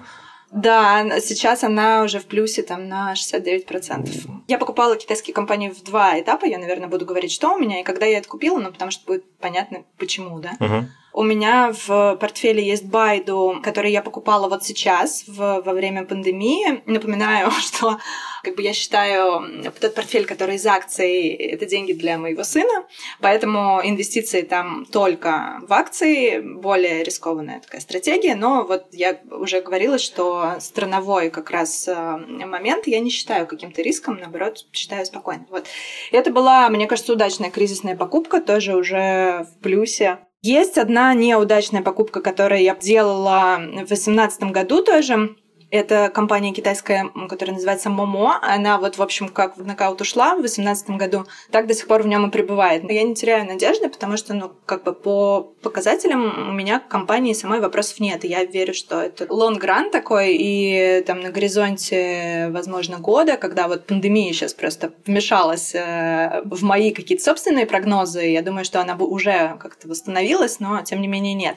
[0.52, 4.08] Да, сейчас она уже в плюсе там на 69%.
[4.46, 7.84] Я покупала китайские компании в два этапа, я, наверное, буду говорить, что у меня, и
[7.84, 10.52] когда я это купила, ну, потому что будет понятно, почему, да.
[10.60, 10.84] Uh-huh.
[11.16, 16.82] У меня в портфеле есть Байду, который я покупала вот сейчас, в, во время пандемии.
[16.84, 17.98] Напоминаю, что
[18.42, 22.84] как бы я считаю этот портфель, который из акций, это деньги для моего сына,
[23.22, 29.98] поэтому инвестиции там только в акции, более рискованная такая стратегия, но вот я уже говорила,
[29.98, 35.46] что страновой как раз э, момент я не считаю каким-то риском, наоборот, считаю спокойно.
[35.48, 35.66] Вот.
[36.12, 42.20] Это была, мне кажется, удачная кризисная покупка, тоже уже в плюсе есть одна неудачная покупка,
[42.20, 45.36] которую я делала в 2018 году тоже.
[45.76, 48.38] Это компания китайская, которая называется Momo.
[48.42, 52.02] Она вот, в общем, как в нокаут ушла в 2018 году, так до сих пор
[52.02, 52.82] в нем и пребывает.
[52.82, 56.88] Но я не теряю надежды, потому что, ну, как бы по показателям у меня к
[56.88, 58.24] компании самой вопросов нет.
[58.24, 63.86] Я верю, что это long run такой, и там на горизонте, возможно, года, когда вот
[63.86, 69.06] пандемия сейчас просто вмешалась э, в мои какие-то собственные прогнозы, я думаю, что она бы
[69.06, 71.56] уже как-то восстановилась, но тем не менее нет.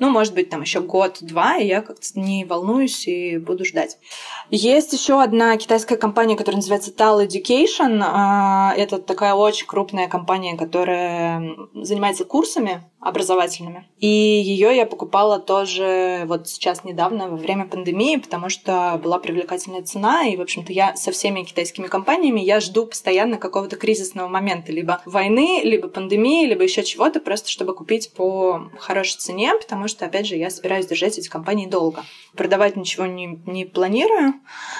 [0.00, 3.98] Ну, может быть, там еще год-два, и я как-то не волнуюсь и буду ждать.
[4.48, 8.02] Есть еще одна китайская компания, которая называется Tal Education.
[8.02, 13.88] А, это такая очень крупная компания, которая занимается курсами образовательными.
[13.98, 19.82] И ее я покупала тоже вот сейчас недавно во время пандемии, потому что была привлекательная
[19.82, 24.70] цена, и, в общем-то, я со всеми китайскими компаниями я жду постоянно какого-то кризисного момента,
[24.70, 30.04] либо войны, либо пандемии, либо еще чего-то, просто чтобы купить по хорошей цене, потому что,
[30.04, 32.04] опять же, я собираюсь держать эти компании долго.
[32.36, 34.34] Продавать ничего не, не планирую.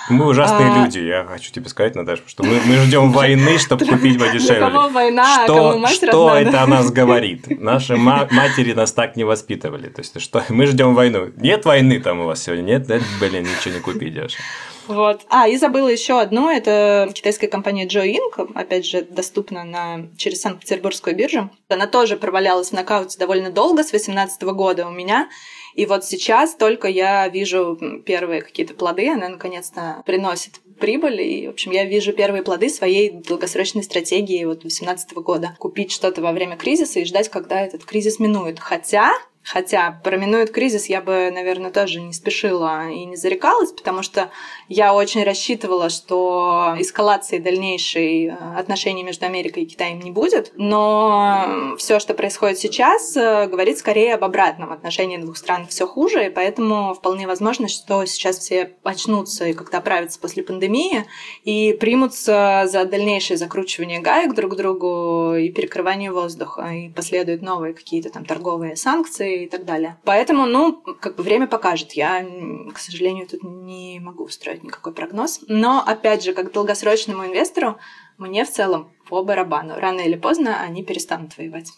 [0.09, 0.85] Мы ужасные а...
[0.85, 4.61] люди, я хочу тебе сказать, Наташа, что мы, мы ждем войны, чтобы купить подешевле.
[4.61, 7.61] Кого война, а что, что это о нас говорит?
[7.61, 9.89] Наши матери нас так не воспитывали.
[9.89, 11.31] То есть, что мы ждем войну.
[11.37, 12.87] Нет войны там у вас сегодня, нет?
[12.87, 14.15] Да, блин, ничего не купить.
[14.87, 15.21] Вот.
[15.29, 16.51] А, и забыла еще одно.
[16.51, 18.51] Это китайская компания Joe Inc.
[18.55, 20.09] Опять же, доступна на...
[20.17, 21.51] через Санкт-Петербургскую биржу.
[21.69, 25.29] Она тоже провалялась в нокауте довольно долго, с 2018 года у меня.
[25.75, 31.51] И вот сейчас только я вижу первые какие-то плоды, она наконец-то приносит прибыль, и, в
[31.51, 35.57] общем, я вижу первые плоды своей долгосрочной стратегии вот 2018 года.
[35.59, 38.59] Купить что-то во время кризиса и ждать, когда этот кризис минует.
[38.59, 39.13] Хотя
[39.53, 44.31] Хотя проминует кризис я бы, наверное, тоже не спешила и не зарекалась, потому что
[44.69, 50.53] я очень рассчитывала, что эскалации дальнейшей э, отношений между Америкой и Китаем не будет.
[50.55, 54.73] Но все, что происходит сейчас, э, говорит скорее об обратном.
[54.73, 59.79] Отношении двух стран все хуже, и поэтому вполне возможно, что сейчас все очнутся и как-то
[59.79, 61.07] оправятся после пандемии
[61.43, 67.75] и примутся за дальнейшее закручивание гаек друг к другу и перекрывание воздуха, и последуют новые
[67.75, 69.99] какие-то там торговые санкции и так далее.
[70.05, 71.93] Поэтому, ну, как бы время покажет.
[71.93, 72.27] Я,
[72.73, 75.41] к сожалению, тут не могу устроить никакой прогноз.
[75.49, 77.79] Но, опять же, как долгосрочному инвестору,
[78.19, 79.75] мне в целом по барабану.
[79.77, 81.71] Рано или поздно они перестанут воевать.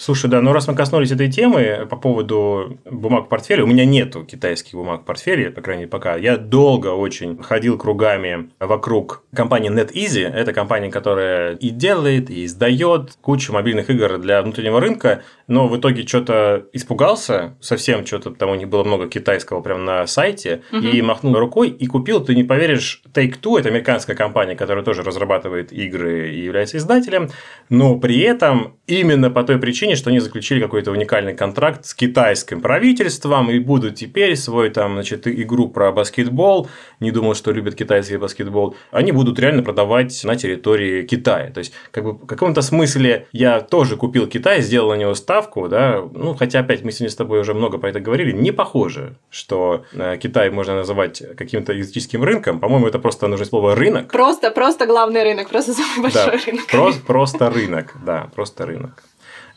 [0.00, 3.84] Слушай, да, ну раз мы коснулись этой темы по поводу бумаг в портфеле, у меня
[3.84, 6.14] нету китайских бумаг в портфеле, по крайней мере, пока.
[6.14, 10.22] Я долго очень ходил кругами вокруг компании NetEasy.
[10.22, 15.76] Это компания, которая и делает, и издает кучу мобильных игр для внутреннего рынка, но в
[15.76, 20.86] итоге что-то испугался, совсем что-то, там у них было много китайского прямо на сайте, угу.
[20.86, 25.72] и махнул рукой и купил, ты не поверишь, Take-Two, это американская компания, которая тоже разрабатывает
[25.72, 27.30] игры и является издателем,
[27.68, 32.60] но при этом именно по той причине, что они заключили какой-то уникальный контракт с китайским
[32.60, 38.16] правительством и будут теперь свой там, значит, игру про баскетбол, не думал, что любят китайский
[38.16, 41.50] баскетбол, они будут реально продавать на территории Китая.
[41.50, 45.68] То есть, как бы в каком-то смысле я тоже купил Китай, сделал на него ставку,
[45.68, 49.16] да, ну, хотя опять мы сегодня с тобой уже много про это говорили, не похоже,
[49.28, 52.58] что э, Китай можно называть каким-то экзотическим рынком.
[52.58, 54.10] По-моему, это просто нужно слово рынок.
[54.10, 56.66] Просто, просто главный рынок, просто самый большой да, рынок.
[56.70, 58.77] Просто, просто рынок, да, просто рынок.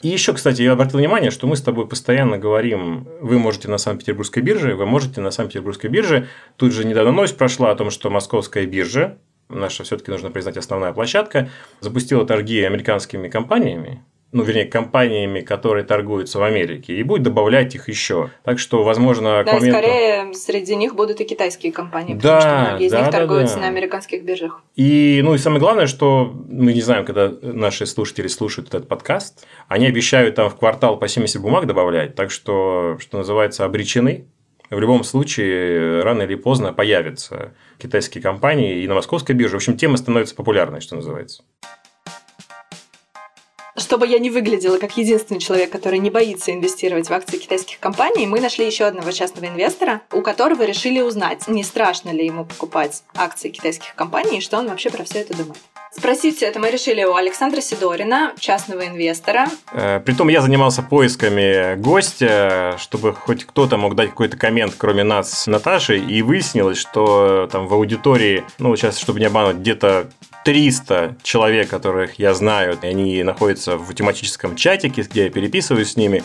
[0.01, 3.77] И еще, кстати, я обратил внимание, что мы с тобой постоянно говорим, вы можете на
[3.77, 6.27] Санкт-Петербургской бирже, вы можете на Санкт-Петербургской бирже.
[6.57, 10.91] Тут же недавно новость прошла о том, что Московская биржа, наша все-таки нужно признать основная
[10.91, 11.49] площадка,
[11.81, 17.89] запустила торги американскими компаниями, ну, вернее, компаниями, которые торгуются в Америке, и будет добавлять их
[17.89, 18.29] еще.
[18.43, 19.77] Так что, возможно, да, к моменту...
[19.77, 23.11] скорее среди них будут и китайские компании, да, потому что многие из да, них да,
[23.11, 23.61] торгуются да.
[23.61, 24.61] на американских биржах.
[24.75, 29.45] И, ну, и самое главное, что мы не знаем, когда наши слушатели слушают этот подкаст,
[29.67, 34.27] они обещают там в квартал по 70 бумаг добавлять, так что, что называется, обречены.
[34.69, 39.55] В любом случае, рано или поздно появятся китайские компании и на московской бирже.
[39.55, 41.43] В общем, тема становится популярной, что называется
[43.81, 48.27] чтобы я не выглядела как единственный человек, который не боится инвестировать в акции китайских компаний,
[48.27, 53.03] мы нашли еще одного частного инвестора, у которого решили узнать, не страшно ли ему покупать
[53.15, 55.59] акции китайских компаний и что он вообще про все это думает.
[55.93, 59.49] Спросить это мы решили у Александра Сидорина, частного инвестора.
[59.73, 65.31] Э, притом я занимался поисками гостя, чтобы хоть кто-то мог дать какой-то коммент, кроме нас
[65.31, 70.09] с Наташей, и выяснилось, что там в аудитории, ну, сейчас, чтобы не обмануть, где-то
[70.43, 75.97] 300 человек, которых я знаю, и они находятся в тематическом чатике, где я переписываюсь с
[75.97, 76.23] ними.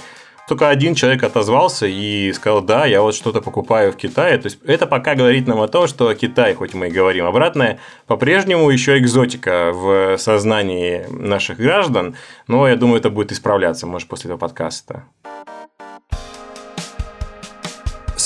[0.48, 4.38] Только один человек отозвался и сказал, да, я вот что-то покупаю в Китае.
[4.38, 7.80] То есть это пока говорит нам о том, что Китай, хоть мы и говорим обратное,
[8.06, 12.14] по-прежнему еще экзотика в сознании наших граждан.
[12.46, 15.02] Но я думаю, это будет исправляться, может, после этого подкаста.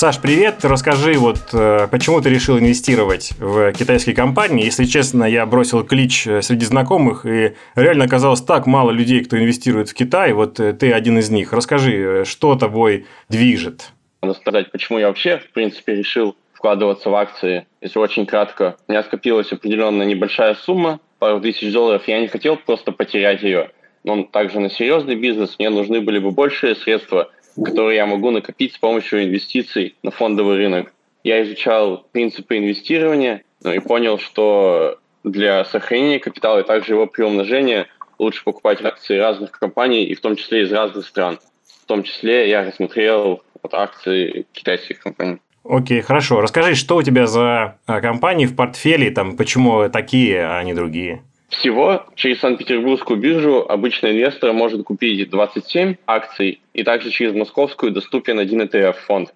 [0.01, 0.65] Саш, привет.
[0.65, 4.65] Расскажи, вот э, почему ты решил инвестировать в китайские компании?
[4.65, 9.37] Если честно, я бросил клич э, среди знакомых, и реально оказалось так мало людей, кто
[9.37, 10.33] инвестирует в Китай.
[10.33, 11.53] Вот э, ты один из них.
[11.53, 13.91] Расскажи, что тобой движет?
[14.23, 17.67] Надо сказать, почему я вообще, в принципе, решил вкладываться в акции.
[17.79, 22.07] Если очень кратко, у меня скопилась определенная небольшая сумма, пару тысяч долларов.
[22.07, 23.69] Я не хотел просто потерять ее.
[24.03, 28.73] Но также на серьезный бизнес мне нужны были бы большие средства– которые я могу накопить
[28.73, 30.93] с помощью инвестиций на фондовый рынок.
[31.23, 37.87] Я изучал принципы инвестирования ну, и понял, что для сохранения капитала и также его приумножения
[38.17, 41.39] лучше покупать акции разных компаний, и в том числе из разных стран.
[41.83, 45.39] В том числе я рассмотрел вот акции китайских компаний.
[45.63, 46.41] Окей, хорошо.
[46.41, 51.23] Расскажи, что у тебя за а, компании в портфеле, там, почему такие, а не другие?
[51.51, 58.39] Всего через Санкт-Петербургскую биржу обычный инвестор может купить 27 акций, и также через московскую доступен
[58.39, 59.33] один ETF-фонд.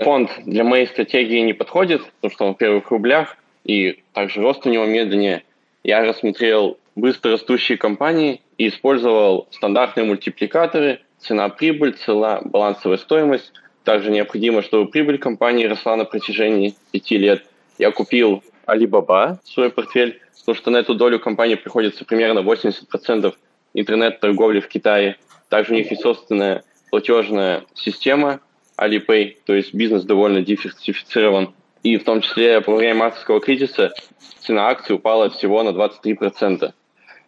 [0.00, 4.66] Фонд для моей стратегии не подходит, потому что он в первых рублях, и также рост
[4.66, 5.44] у него медленнее.
[5.84, 13.52] Я рассмотрел быстро растущие компании и использовал стандартные мультипликаторы, цена-прибыль, цена, балансовая стоимость.
[13.84, 17.44] Также необходимо, чтобы прибыль компании росла на протяжении 5 лет.
[17.78, 23.34] Я купил Alibaba, свой портфель, потому что на эту долю компании приходится примерно 80%
[23.74, 25.16] интернет-торговли в Китае.
[25.48, 28.40] Также у них есть собственная платежная система
[28.78, 31.54] Alipay, то есть бизнес довольно диверсифицирован.
[31.82, 33.92] И в том числе во время мартовского кризиса
[34.40, 36.72] цена акций упала всего на 23%.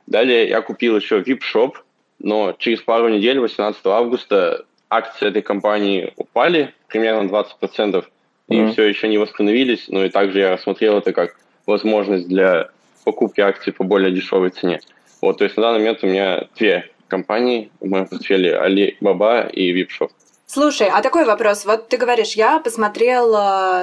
[0.06, 1.72] Далее я купил еще VIP Shop,
[2.18, 8.04] но через пару недель, 18 августа, акции этой компании упали примерно 20%,
[8.48, 8.72] и mm-hmm.
[8.72, 11.36] все еще не восстановились, но и также я рассмотрел это как
[11.66, 12.70] возможность для
[13.04, 14.80] покупки акций по более дешевой цене.
[15.20, 19.72] Вот, то есть на данный момент у меня две компании в моем портфеле Alibaba и
[19.72, 20.10] VipShop.
[20.46, 21.64] Слушай, а такой вопрос.
[21.64, 23.30] Вот ты говоришь, я посмотрел,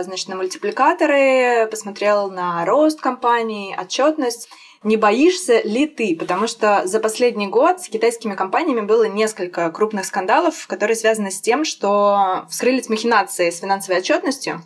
[0.04, 4.50] значит, на мультипликаторы, посмотрел на рост компании, отчетность.
[4.84, 6.16] Не боишься ли ты?
[6.18, 11.40] Потому что за последний год с китайскими компаниями было несколько крупных скандалов, которые связаны с
[11.42, 14.62] тем, что вскрылись махинации с финансовой отчетностью.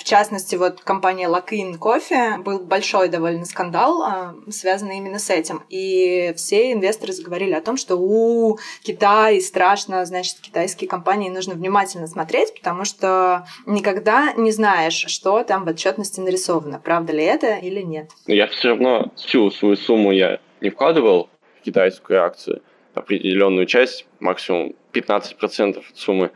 [0.00, 5.62] В частности, вот компания Luckin Coffee был большой довольно скандал, а, связанный именно с этим.
[5.68, 12.06] И все инвесторы заговорили о том, что у Китай страшно, значит, китайские компании нужно внимательно
[12.06, 17.82] смотреть, потому что никогда не знаешь, что там в отчетности нарисовано, правда ли это или
[17.82, 18.10] нет.
[18.26, 21.28] Я все равно всю свою сумму я не вкладывал
[21.60, 22.62] в китайскую акцию,
[22.94, 26.30] определенную часть, максимум 15% суммы.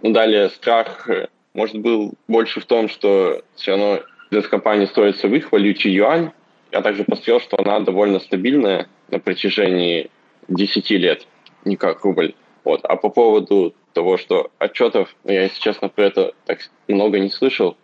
[0.00, 1.10] Ну, далее страх
[1.54, 4.00] может, был больше в том, что все равно
[4.30, 6.30] бизнес-компания строится в их валюте юань.
[6.70, 10.10] Я также посмотрел, что она довольно стабильная на протяжении
[10.48, 11.26] 10 лет,
[11.64, 12.34] не как рубль.
[12.64, 12.84] Вот.
[12.84, 17.76] А по поводу того, что отчетов, я, если честно, про это так много не слышал,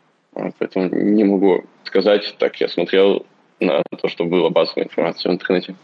[0.58, 2.34] поэтому не могу сказать.
[2.38, 3.26] Так я смотрел
[3.60, 5.74] на то, что было базовая информация в интернете.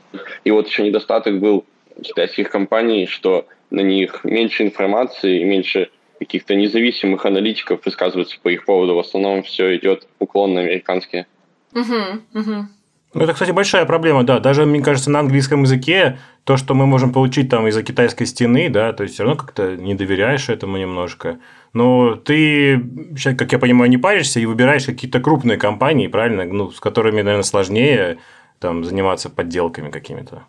[0.44, 1.64] И вот еще недостаток был
[2.02, 8.64] китайских компаний, что на них меньше информации и меньше каких-то независимых аналитиков высказываться по их
[8.64, 8.94] поводу.
[8.94, 11.26] В основном все идет уклон на американские.
[11.74, 12.68] Угу, угу.
[13.14, 14.40] Ну, это, кстати, большая проблема, да.
[14.40, 18.68] Даже, мне кажется, на английском языке то, что мы можем получить там из-за китайской стены,
[18.68, 21.38] да, то есть все равно как-то не доверяешь этому немножко.
[21.72, 22.84] Но ты,
[23.16, 27.22] сейчас, как я понимаю, не паришься и выбираешь какие-то крупные компании, правильно, ну, с которыми,
[27.22, 28.18] наверное, сложнее
[28.58, 30.44] там заниматься подделками какими-то.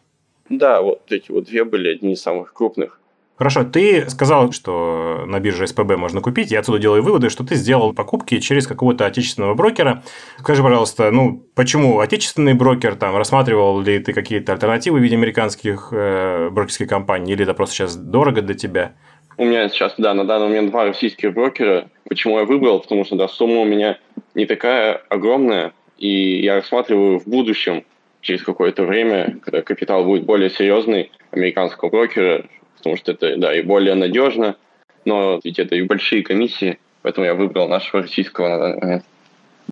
[0.49, 2.99] Да, вот эти вот две были одни из самых крупных.
[3.38, 6.52] Хорошо, ты сказал, что на бирже СПБ можно купить.
[6.52, 10.04] Я отсюда делаю выводы, что ты сделал покупки через какого-то отечественного брокера.
[10.40, 12.96] Скажи, пожалуйста, ну, почему отечественный брокер?
[12.96, 17.34] Там, рассматривал ли ты какие-то альтернативы в виде американских э, брокерских компаний?
[17.34, 18.94] Или это просто сейчас дорого для тебя?
[19.38, 21.90] У меня сейчас, да, на данный момент два российских брокера.
[22.08, 22.80] Почему я выбрал?
[22.80, 23.98] Потому что, да, сумма у меня
[24.34, 27.84] не такая огромная, и я рассматриваю в будущем,
[28.22, 32.46] через какое-то время, когда капитал будет более серьезный, американского брокера,
[32.86, 34.58] потому что это, да, и более надежно,
[35.06, 39.02] но ведь это и большие комиссии, поэтому я выбрал нашего российского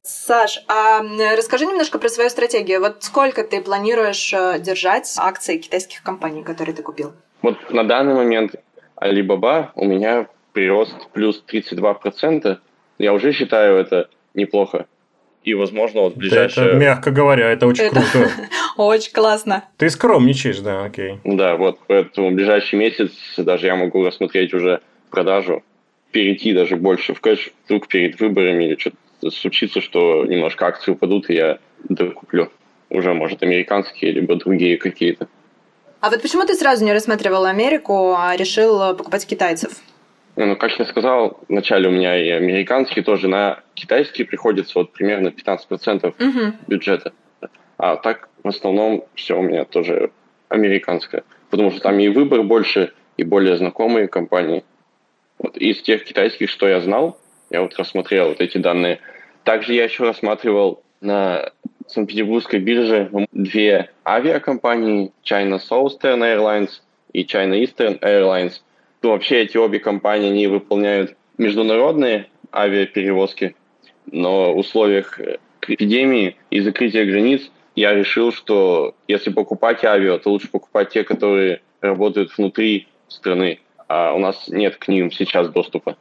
[0.02, 1.02] Саш, а
[1.38, 2.80] расскажи немножко про свою стратегию.
[2.82, 7.14] Вот сколько ты планируешь э, держать акции китайских компаний, которые ты купил?
[7.44, 8.56] Вот на данный момент
[9.00, 12.58] Alibaba у меня прирост плюс 32%.
[12.98, 14.88] Я уже считаю это неплохо
[15.44, 16.68] и, возможно, вот ближайшее...
[16.68, 17.96] Это, мягко говоря, это очень это...
[17.96, 18.30] круто.
[18.78, 19.66] Очень классно.
[19.78, 21.20] Ты скромничаешь, да, окей.
[21.24, 24.82] Да, вот, поэтому в ближайший месяц даже я могу рассмотреть уже
[25.12, 25.64] продажу,
[26.12, 31.30] перейти даже больше в кэш, вдруг перед выборами или что-то случится, что немножко акции упадут,
[31.30, 32.50] и я докуплю.
[32.90, 35.28] Уже, может, американские, либо другие какие-то.
[36.00, 39.72] А вот почему ты сразу не рассматривал Америку, а решил покупать китайцев?
[40.36, 45.28] Ну, как я сказал, вначале у меня и американские тоже на китайские приходится вот примерно
[45.28, 46.58] 15% угу.
[46.68, 47.14] бюджета.
[47.78, 50.12] А так в основном все у меня тоже
[50.50, 51.24] американское.
[51.52, 54.64] Потому что там и выбор больше, и более знакомые компании.
[55.38, 57.20] Вот из тех китайских, что я знал,
[57.52, 59.00] я вот рассмотрел вот эти данные.
[59.44, 61.52] Также я еще рассматривал на
[61.88, 66.72] Санкт-Петербургской бирже две авиакомпании, China Southern Airlines
[67.12, 68.54] и China Eastern Airlines–
[69.04, 73.54] то вообще эти обе компании, они выполняют международные авиаперевозки,
[74.10, 80.30] но в условиях э, эпидемии и закрытия границ я решил, что если покупать авиа, то
[80.30, 85.98] лучше покупать те, которые работают внутри страны, а у нас нет к ним сейчас доступа.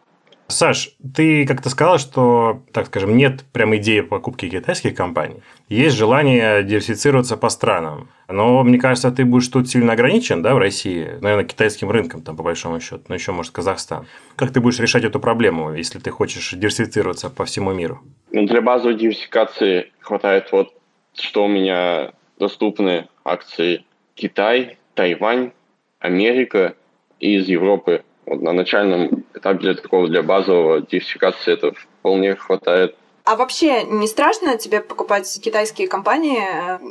[0.52, 5.42] Саш, ты как-то сказал, что, так скажем, нет прям идеи покупки китайских компаний.
[5.68, 8.08] Есть желание диверсифицироваться по странам.
[8.28, 12.36] Но, мне кажется, ты будешь тут сильно ограничен, да, в России, наверное, китайским рынком, там,
[12.36, 14.06] по большому счету, но еще, может, Казахстан.
[14.36, 18.00] Как ты будешь решать эту проблему, если ты хочешь диверсифицироваться по всему миру?
[18.30, 20.74] Ну, для базовой диверсификации хватает вот,
[21.14, 23.84] что у меня доступны акции
[24.14, 25.52] Китай, Тайвань,
[26.00, 26.74] Америка
[27.20, 32.96] и из Европы вот на начальном этапе для такого, для базового диверсификации это вполне хватает.
[33.24, 36.42] А вообще не страшно тебе покупать китайские компании?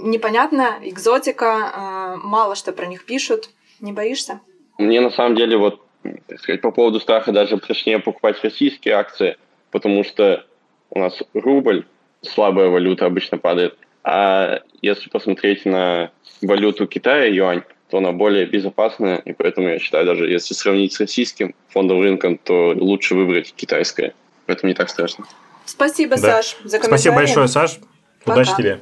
[0.08, 3.50] Непонятно, экзотика, э, мало что про них пишут.
[3.82, 4.40] Не боишься?
[4.78, 5.82] Мне на самом деле вот,
[6.28, 9.38] так сказать, по поводу страха даже точнее покупать российские акции,
[9.72, 10.46] потому что
[10.90, 11.86] у нас рубль,
[12.22, 13.78] слабая валюта обычно падает.
[14.04, 16.12] А если посмотреть на
[16.42, 21.00] валюту Китая, юань, то она более безопасная, и поэтому я считаю, даже если сравнить с
[21.00, 24.14] российским фондовым рынком, то лучше выбрать китайское.
[24.46, 25.26] Поэтому не так страшно.
[25.66, 26.42] Спасибо, да.
[26.42, 26.88] Саш, за комментарий.
[26.88, 27.80] Спасибо большое, Саш.
[28.24, 28.42] Пока.
[28.42, 28.80] Удачи тебе.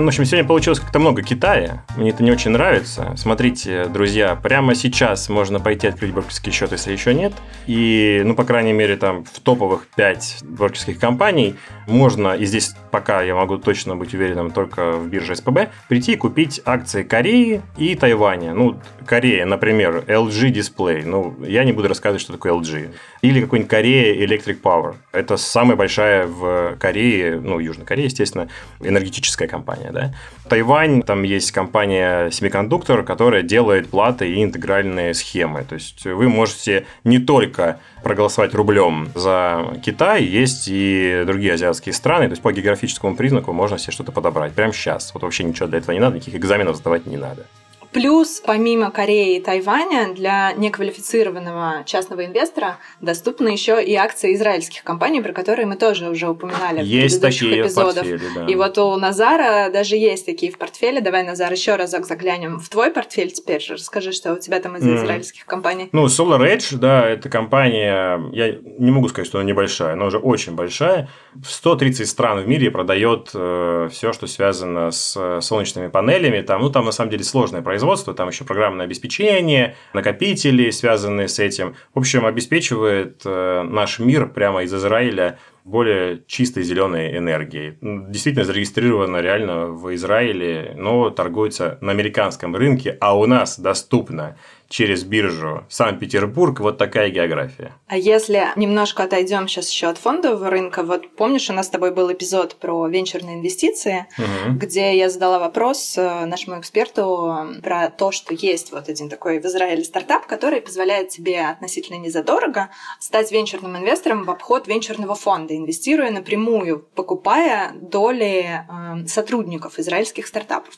[0.00, 1.84] Ну, в общем, сегодня получилось как-то много Китая.
[1.94, 3.12] Мне это не очень нравится.
[3.18, 7.34] Смотрите, друзья, прямо сейчас можно пойти открыть брокерский счет, если еще нет.
[7.66, 11.54] И, ну, по крайней мере, там в топовых 5 брокерских компаний
[11.86, 16.16] можно, и здесь пока я могу точно быть уверенным только в бирже СПБ, прийти и
[16.16, 18.54] купить акции Кореи и Тайваня.
[18.54, 21.02] Ну, Корея, например, LG Display.
[21.04, 22.94] Ну, я не буду рассказывать, что такое LG.
[23.20, 24.94] Или какой-нибудь Корея Electric Power.
[25.12, 28.48] Это самая большая в Корее, ну, Южной Корее, естественно,
[28.80, 30.48] энергетическая компания компания, да.
[30.48, 35.64] Тайвань, там есть компания Semiconductor, которая делает платы и интегральные схемы.
[35.64, 42.26] То есть вы можете не только проголосовать рублем за Китай, есть и другие азиатские страны.
[42.26, 45.12] То есть по географическому признаку можно себе что-то подобрать прямо сейчас.
[45.14, 47.46] Вот вообще ничего для этого не надо, никаких экзаменов сдавать не надо.
[47.92, 55.20] Плюс, помимо Кореи и Тайваня, для неквалифицированного частного инвестора доступны еще и акции израильских компаний,
[55.20, 58.04] про которые мы тоже уже упоминали есть в предыдущих такие эпизодах.
[58.04, 58.46] В портфеле, да.
[58.46, 61.00] И вот у Назара даже есть такие в портфеле.
[61.00, 63.64] Давай, Назар, еще разок заглянем в твой портфель теперь.
[63.68, 64.96] Расскажи, что у тебя там из mm.
[64.96, 65.88] израильских компаний.
[65.90, 70.18] Ну, Solar Edge, да, это компания, я не могу сказать, что она небольшая, она уже
[70.18, 71.08] очень большая.
[71.34, 76.40] В 130 стран в мире продает э, все, что связано с солнечными панелями.
[76.42, 81.28] Там, ну, там на самом деле сложное производство производства, там еще программное обеспечение, накопители, связанные
[81.28, 81.76] с этим.
[81.94, 87.78] В общем, обеспечивает э, наш мир прямо из Израиля более чистой зеленой энергией.
[87.80, 94.36] Действительно зарегистрировано реально в Израиле, но торгуется на американском рынке, а у нас доступно
[94.70, 96.60] через биржу Санкт-Петербург.
[96.60, 97.72] Вот такая география.
[97.88, 101.92] А если немножко отойдем сейчас еще от фондового рынка, вот помнишь, у нас с тобой
[101.92, 104.54] был эпизод про венчурные инвестиции, угу.
[104.54, 109.44] где я задала вопрос э, нашему эксперту про то, что есть вот один такой в
[109.44, 116.12] Израиле стартап, который позволяет тебе относительно незадорого стать венчурным инвестором в обход венчурного фонда, инвестируя
[116.12, 120.74] напрямую, покупая доли э, сотрудников израильских стартапов.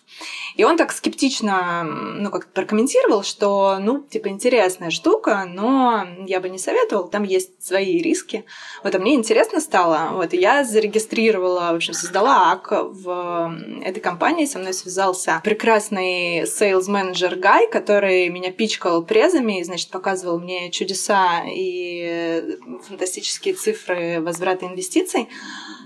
[0.56, 6.48] И он так скептично, ну, как прокомментировал, что ну, типа, интересная штука, но я бы
[6.48, 8.44] не советовала, там есть свои риски.
[8.82, 14.46] Вот, а мне интересно стало, вот, я зарегистрировала, в общем, создала АК в этой компании,
[14.46, 20.70] со мной связался прекрасный sales менеджер Гай, который меня пичкал презами, и, значит, показывал мне
[20.70, 22.58] чудеса и
[22.88, 25.28] фантастические цифры возврата инвестиций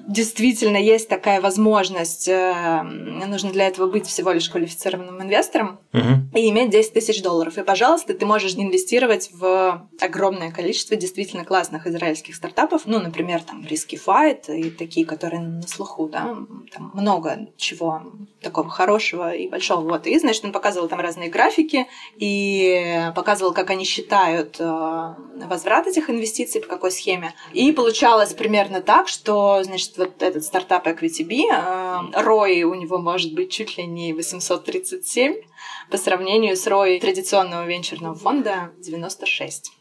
[0.07, 2.83] действительно есть такая возможность, э,
[3.27, 6.29] нужно для этого быть всего лишь квалифицированным инвестором угу.
[6.35, 7.59] и иметь 10 тысяч долларов.
[7.59, 13.62] И, пожалуйста, ты можешь инвестировать в огромное количество действительно классных израильских стартапов, ну, например, там
[13.62, 16.37] Riskify и такие, которые на слуху, да,
[16.72, 18.03] там много чего
[18.43, 19.80] такого хорошего и большого.
[19.80, 20.07] Вот.
[20.07, 25.14] И, значит, он показывал там разные графики и показывал, как они считают э,
[25.47, 27.34] возврат этих инвестиций, по какой схеме.
[27.53, 33.34] И получалось примерно так, что, значит, вот этот стартап EquityB, э, ROI у него может
[33.34, 35.34] быть чуть ли не 837
[35.91, 39.72] по сравнению с ROI традиционного венчурного фонда 96.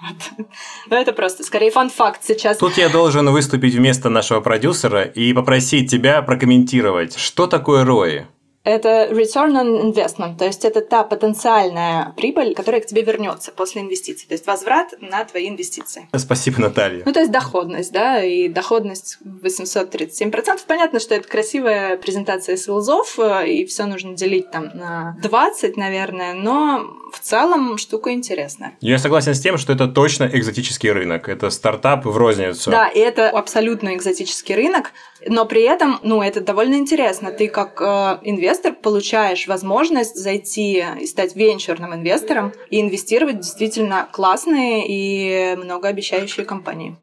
[0.00, 0.46] Вот.
[0.86, 2.56] Ну, это просто скорее фан-факт сейчас.
[2.56, 8.24] Тут я должен выступить вместо нашего продюсера и попросить тебя прокомментировать, что такое ROI?
[8.62, 13.82] Это return on investment, то есть это та потенциальная прибыль, которая к тебе вернется после
[13.82, 16.08] инвестиций, то есть возврат на твои инвестиции.
[16.16, 17.02] Спасибо, Наталья.
[17.06, 20.60] Ну, то есть доходность, да, и доходность 837%.
[20.66, 26.84] Понятно, что это красивая презентация селзов, и все нужно делить там на 20, наверное, но
[27.12, 28.76] в целом штука интересная.
[28.80, 31.28] Я согласен с тем, что это точно экзотический рынок.
[31.28, 32.70] Это стартап в розницу.
[32.70, 34.92] Да, и это абсолютно экзотический рынок,
[35.26, 37.30] но при этом, ну, это довольно интересно.
[37.30, 44.08] Ты как э, инвестор получаешь возможность зайти и стать венчурным инвестором и инвестировать в действительно
[44.12, 46.96] классные и многообещающие компании.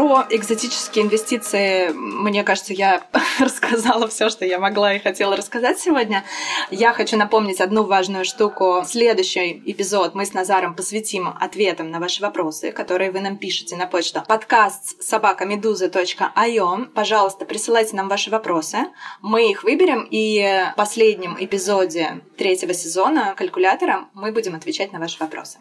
[0.00, 3.02] Про экзотические инвестиции, мне кажется, я
[3.38, 6.24] рассказала все, что я могла и хотела рассказать сегодня.
[6.70, 8.82] Я хочу напомнить одну важную штуку.
[8.86, 13.86] Следующий эпизод мы с Назаром посвятим ответам на ваши вопросы, которые вы нам пишете на
[13.86, 16.86] почту подкаст собакамедуза.io.
[16.94, 18.78] Пожалуйста, присылайте нам ваши вопросы.
[19.20, 20.40] Мы их выберем, и
[20.72, 25.58] в последнем эпизоде третьего сезона калькулятора мы будем отвечать на ваши вопросы.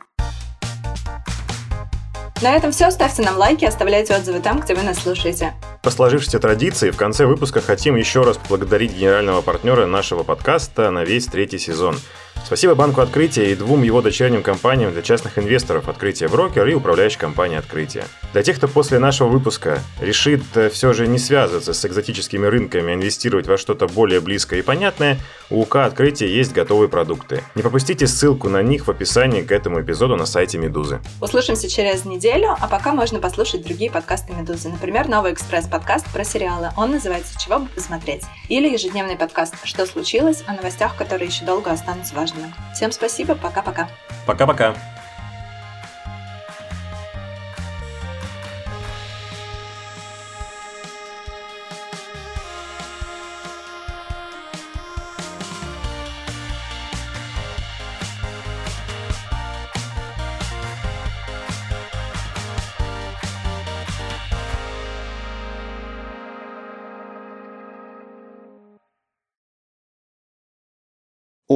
[2.41, 2.89] На этом все.
[2.89, 5.53] Ставьте нам лайки, оставляйте отзывы там, где вы нас слушаете.
[5.83, 11.03] По сложившейся традиции, в конце выпуска хотим еще раз поблагодарить генерального партнера нашего подкаста на
[11.03, 11.97] весь третий сезон.
[12.45, 17.19] Спасибо Банку Открытия и двум его дочерним компаниям для частных инвесторов «Открытие Брокер» и управляющей
[17.19, 18.05] компании «Открытие».
[18.33, 22.91] Для тех, кто после нашего выпуска решит э, все же не связываться с экзотическими рынками,
[22.91, 25.19] а инвестировать во что-то более близкое и понятное,
[25.51, 27.43] у УК «Открытие» есть готовые продукты.
[27.55, 31.01] Не пропустите ссылку на них в описании к этому эпизоду на сайте «Медузы».
[31.21, 34.69] Услышимся через неделю, а пока можно послушать другие подкасты «Медузы».
[34.69, 36.69] Например, новый экспресс-подкаст про сериалы.
[36.77, 41.71] Он называется «Чего бы посмотреть?» Или ежедневный подкаст «Что случилось?» о новостях, которые еще долго
[41.71, 42.53] останутся важными важно.
[42.73, 43.89] Всем спасибо, пока-пока.
[44.25, 44.75] Пока-пока.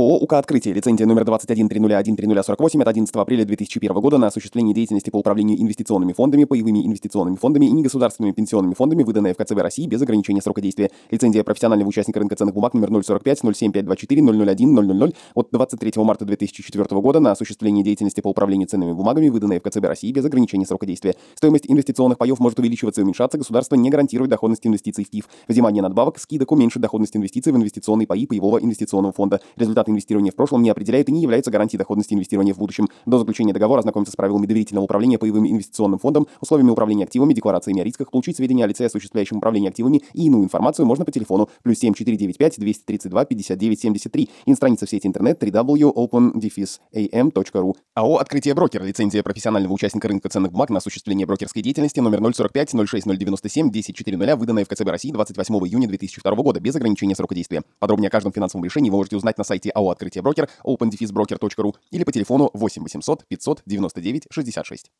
[0.03, 0.73] ООО «УК Открытие».
[0.73, 6.43] Лицензия номер 21-301-3048 от 11 апреля 2001 года на осуществление деятельности по управлению инвестиционными фондами,
[6.43, 10.91] паевыми инвестиционными фондами и негосударственными пенсионными фондами, выданная в КЦБ России без ограничения срока действия.
[11.09, 17.01] Лицензия профессионального участника рынка ценных бумаг номер 045 07524 001 000 от 23 марта 2004
[17.01, 20.85] года на осуществление деятельности по управлению ценными бумагами, выданная в КЦБ России без ограничения срока
[20.85, 21.15] действия.
[21.35, 23.37] Стоимость инвестиционных паев может увеличиваться и уменьшаться.
[23.37, 25.29] Государство не гарантирует доходность инвестиций в ТИФ.
[25.47, 29.39] Взимание надбавок, скидок уменьшит доходность инвестиций в инвестиционные паи паевого инвестиционного фонда.
[29.55, 32.89] Результат Результаты инвестирования в прошлом не определяют и не являются гарантией доходности инвестирования в будущем.
[33.05, 37.81] До заключения договора ознакомиться с правилами доверительного управления паевым инвестиционным фондом, условиями управления активами, декларациями
[37.81, 41.49] о рисках, получить сведения о лице, осуществляющем управление активами и иную информацию можно по телефону
[41.63, 47.75] плюс 7495 232 59 73 и на странице в сети интернет www.open-am.ru.
[47.95, 48.83] АО «Открытие брокер».
[48.83, 54.65] Лицензия профессионального участника рынка ценных бумаг на осуществление брокерской деятельности номер 045 06097 1040, выданная
[54.65, 57.63] в КЦБ России 28 июня 2002 года без ограничения срока действия.
[57.79, 61.75] Подробнее о каждом финансовом решении вы можете узнать на сайте АО «Открытие открытие брокер opendefisbroker.ru
[61.91, 64.91] или по телефону 8 800 599 66.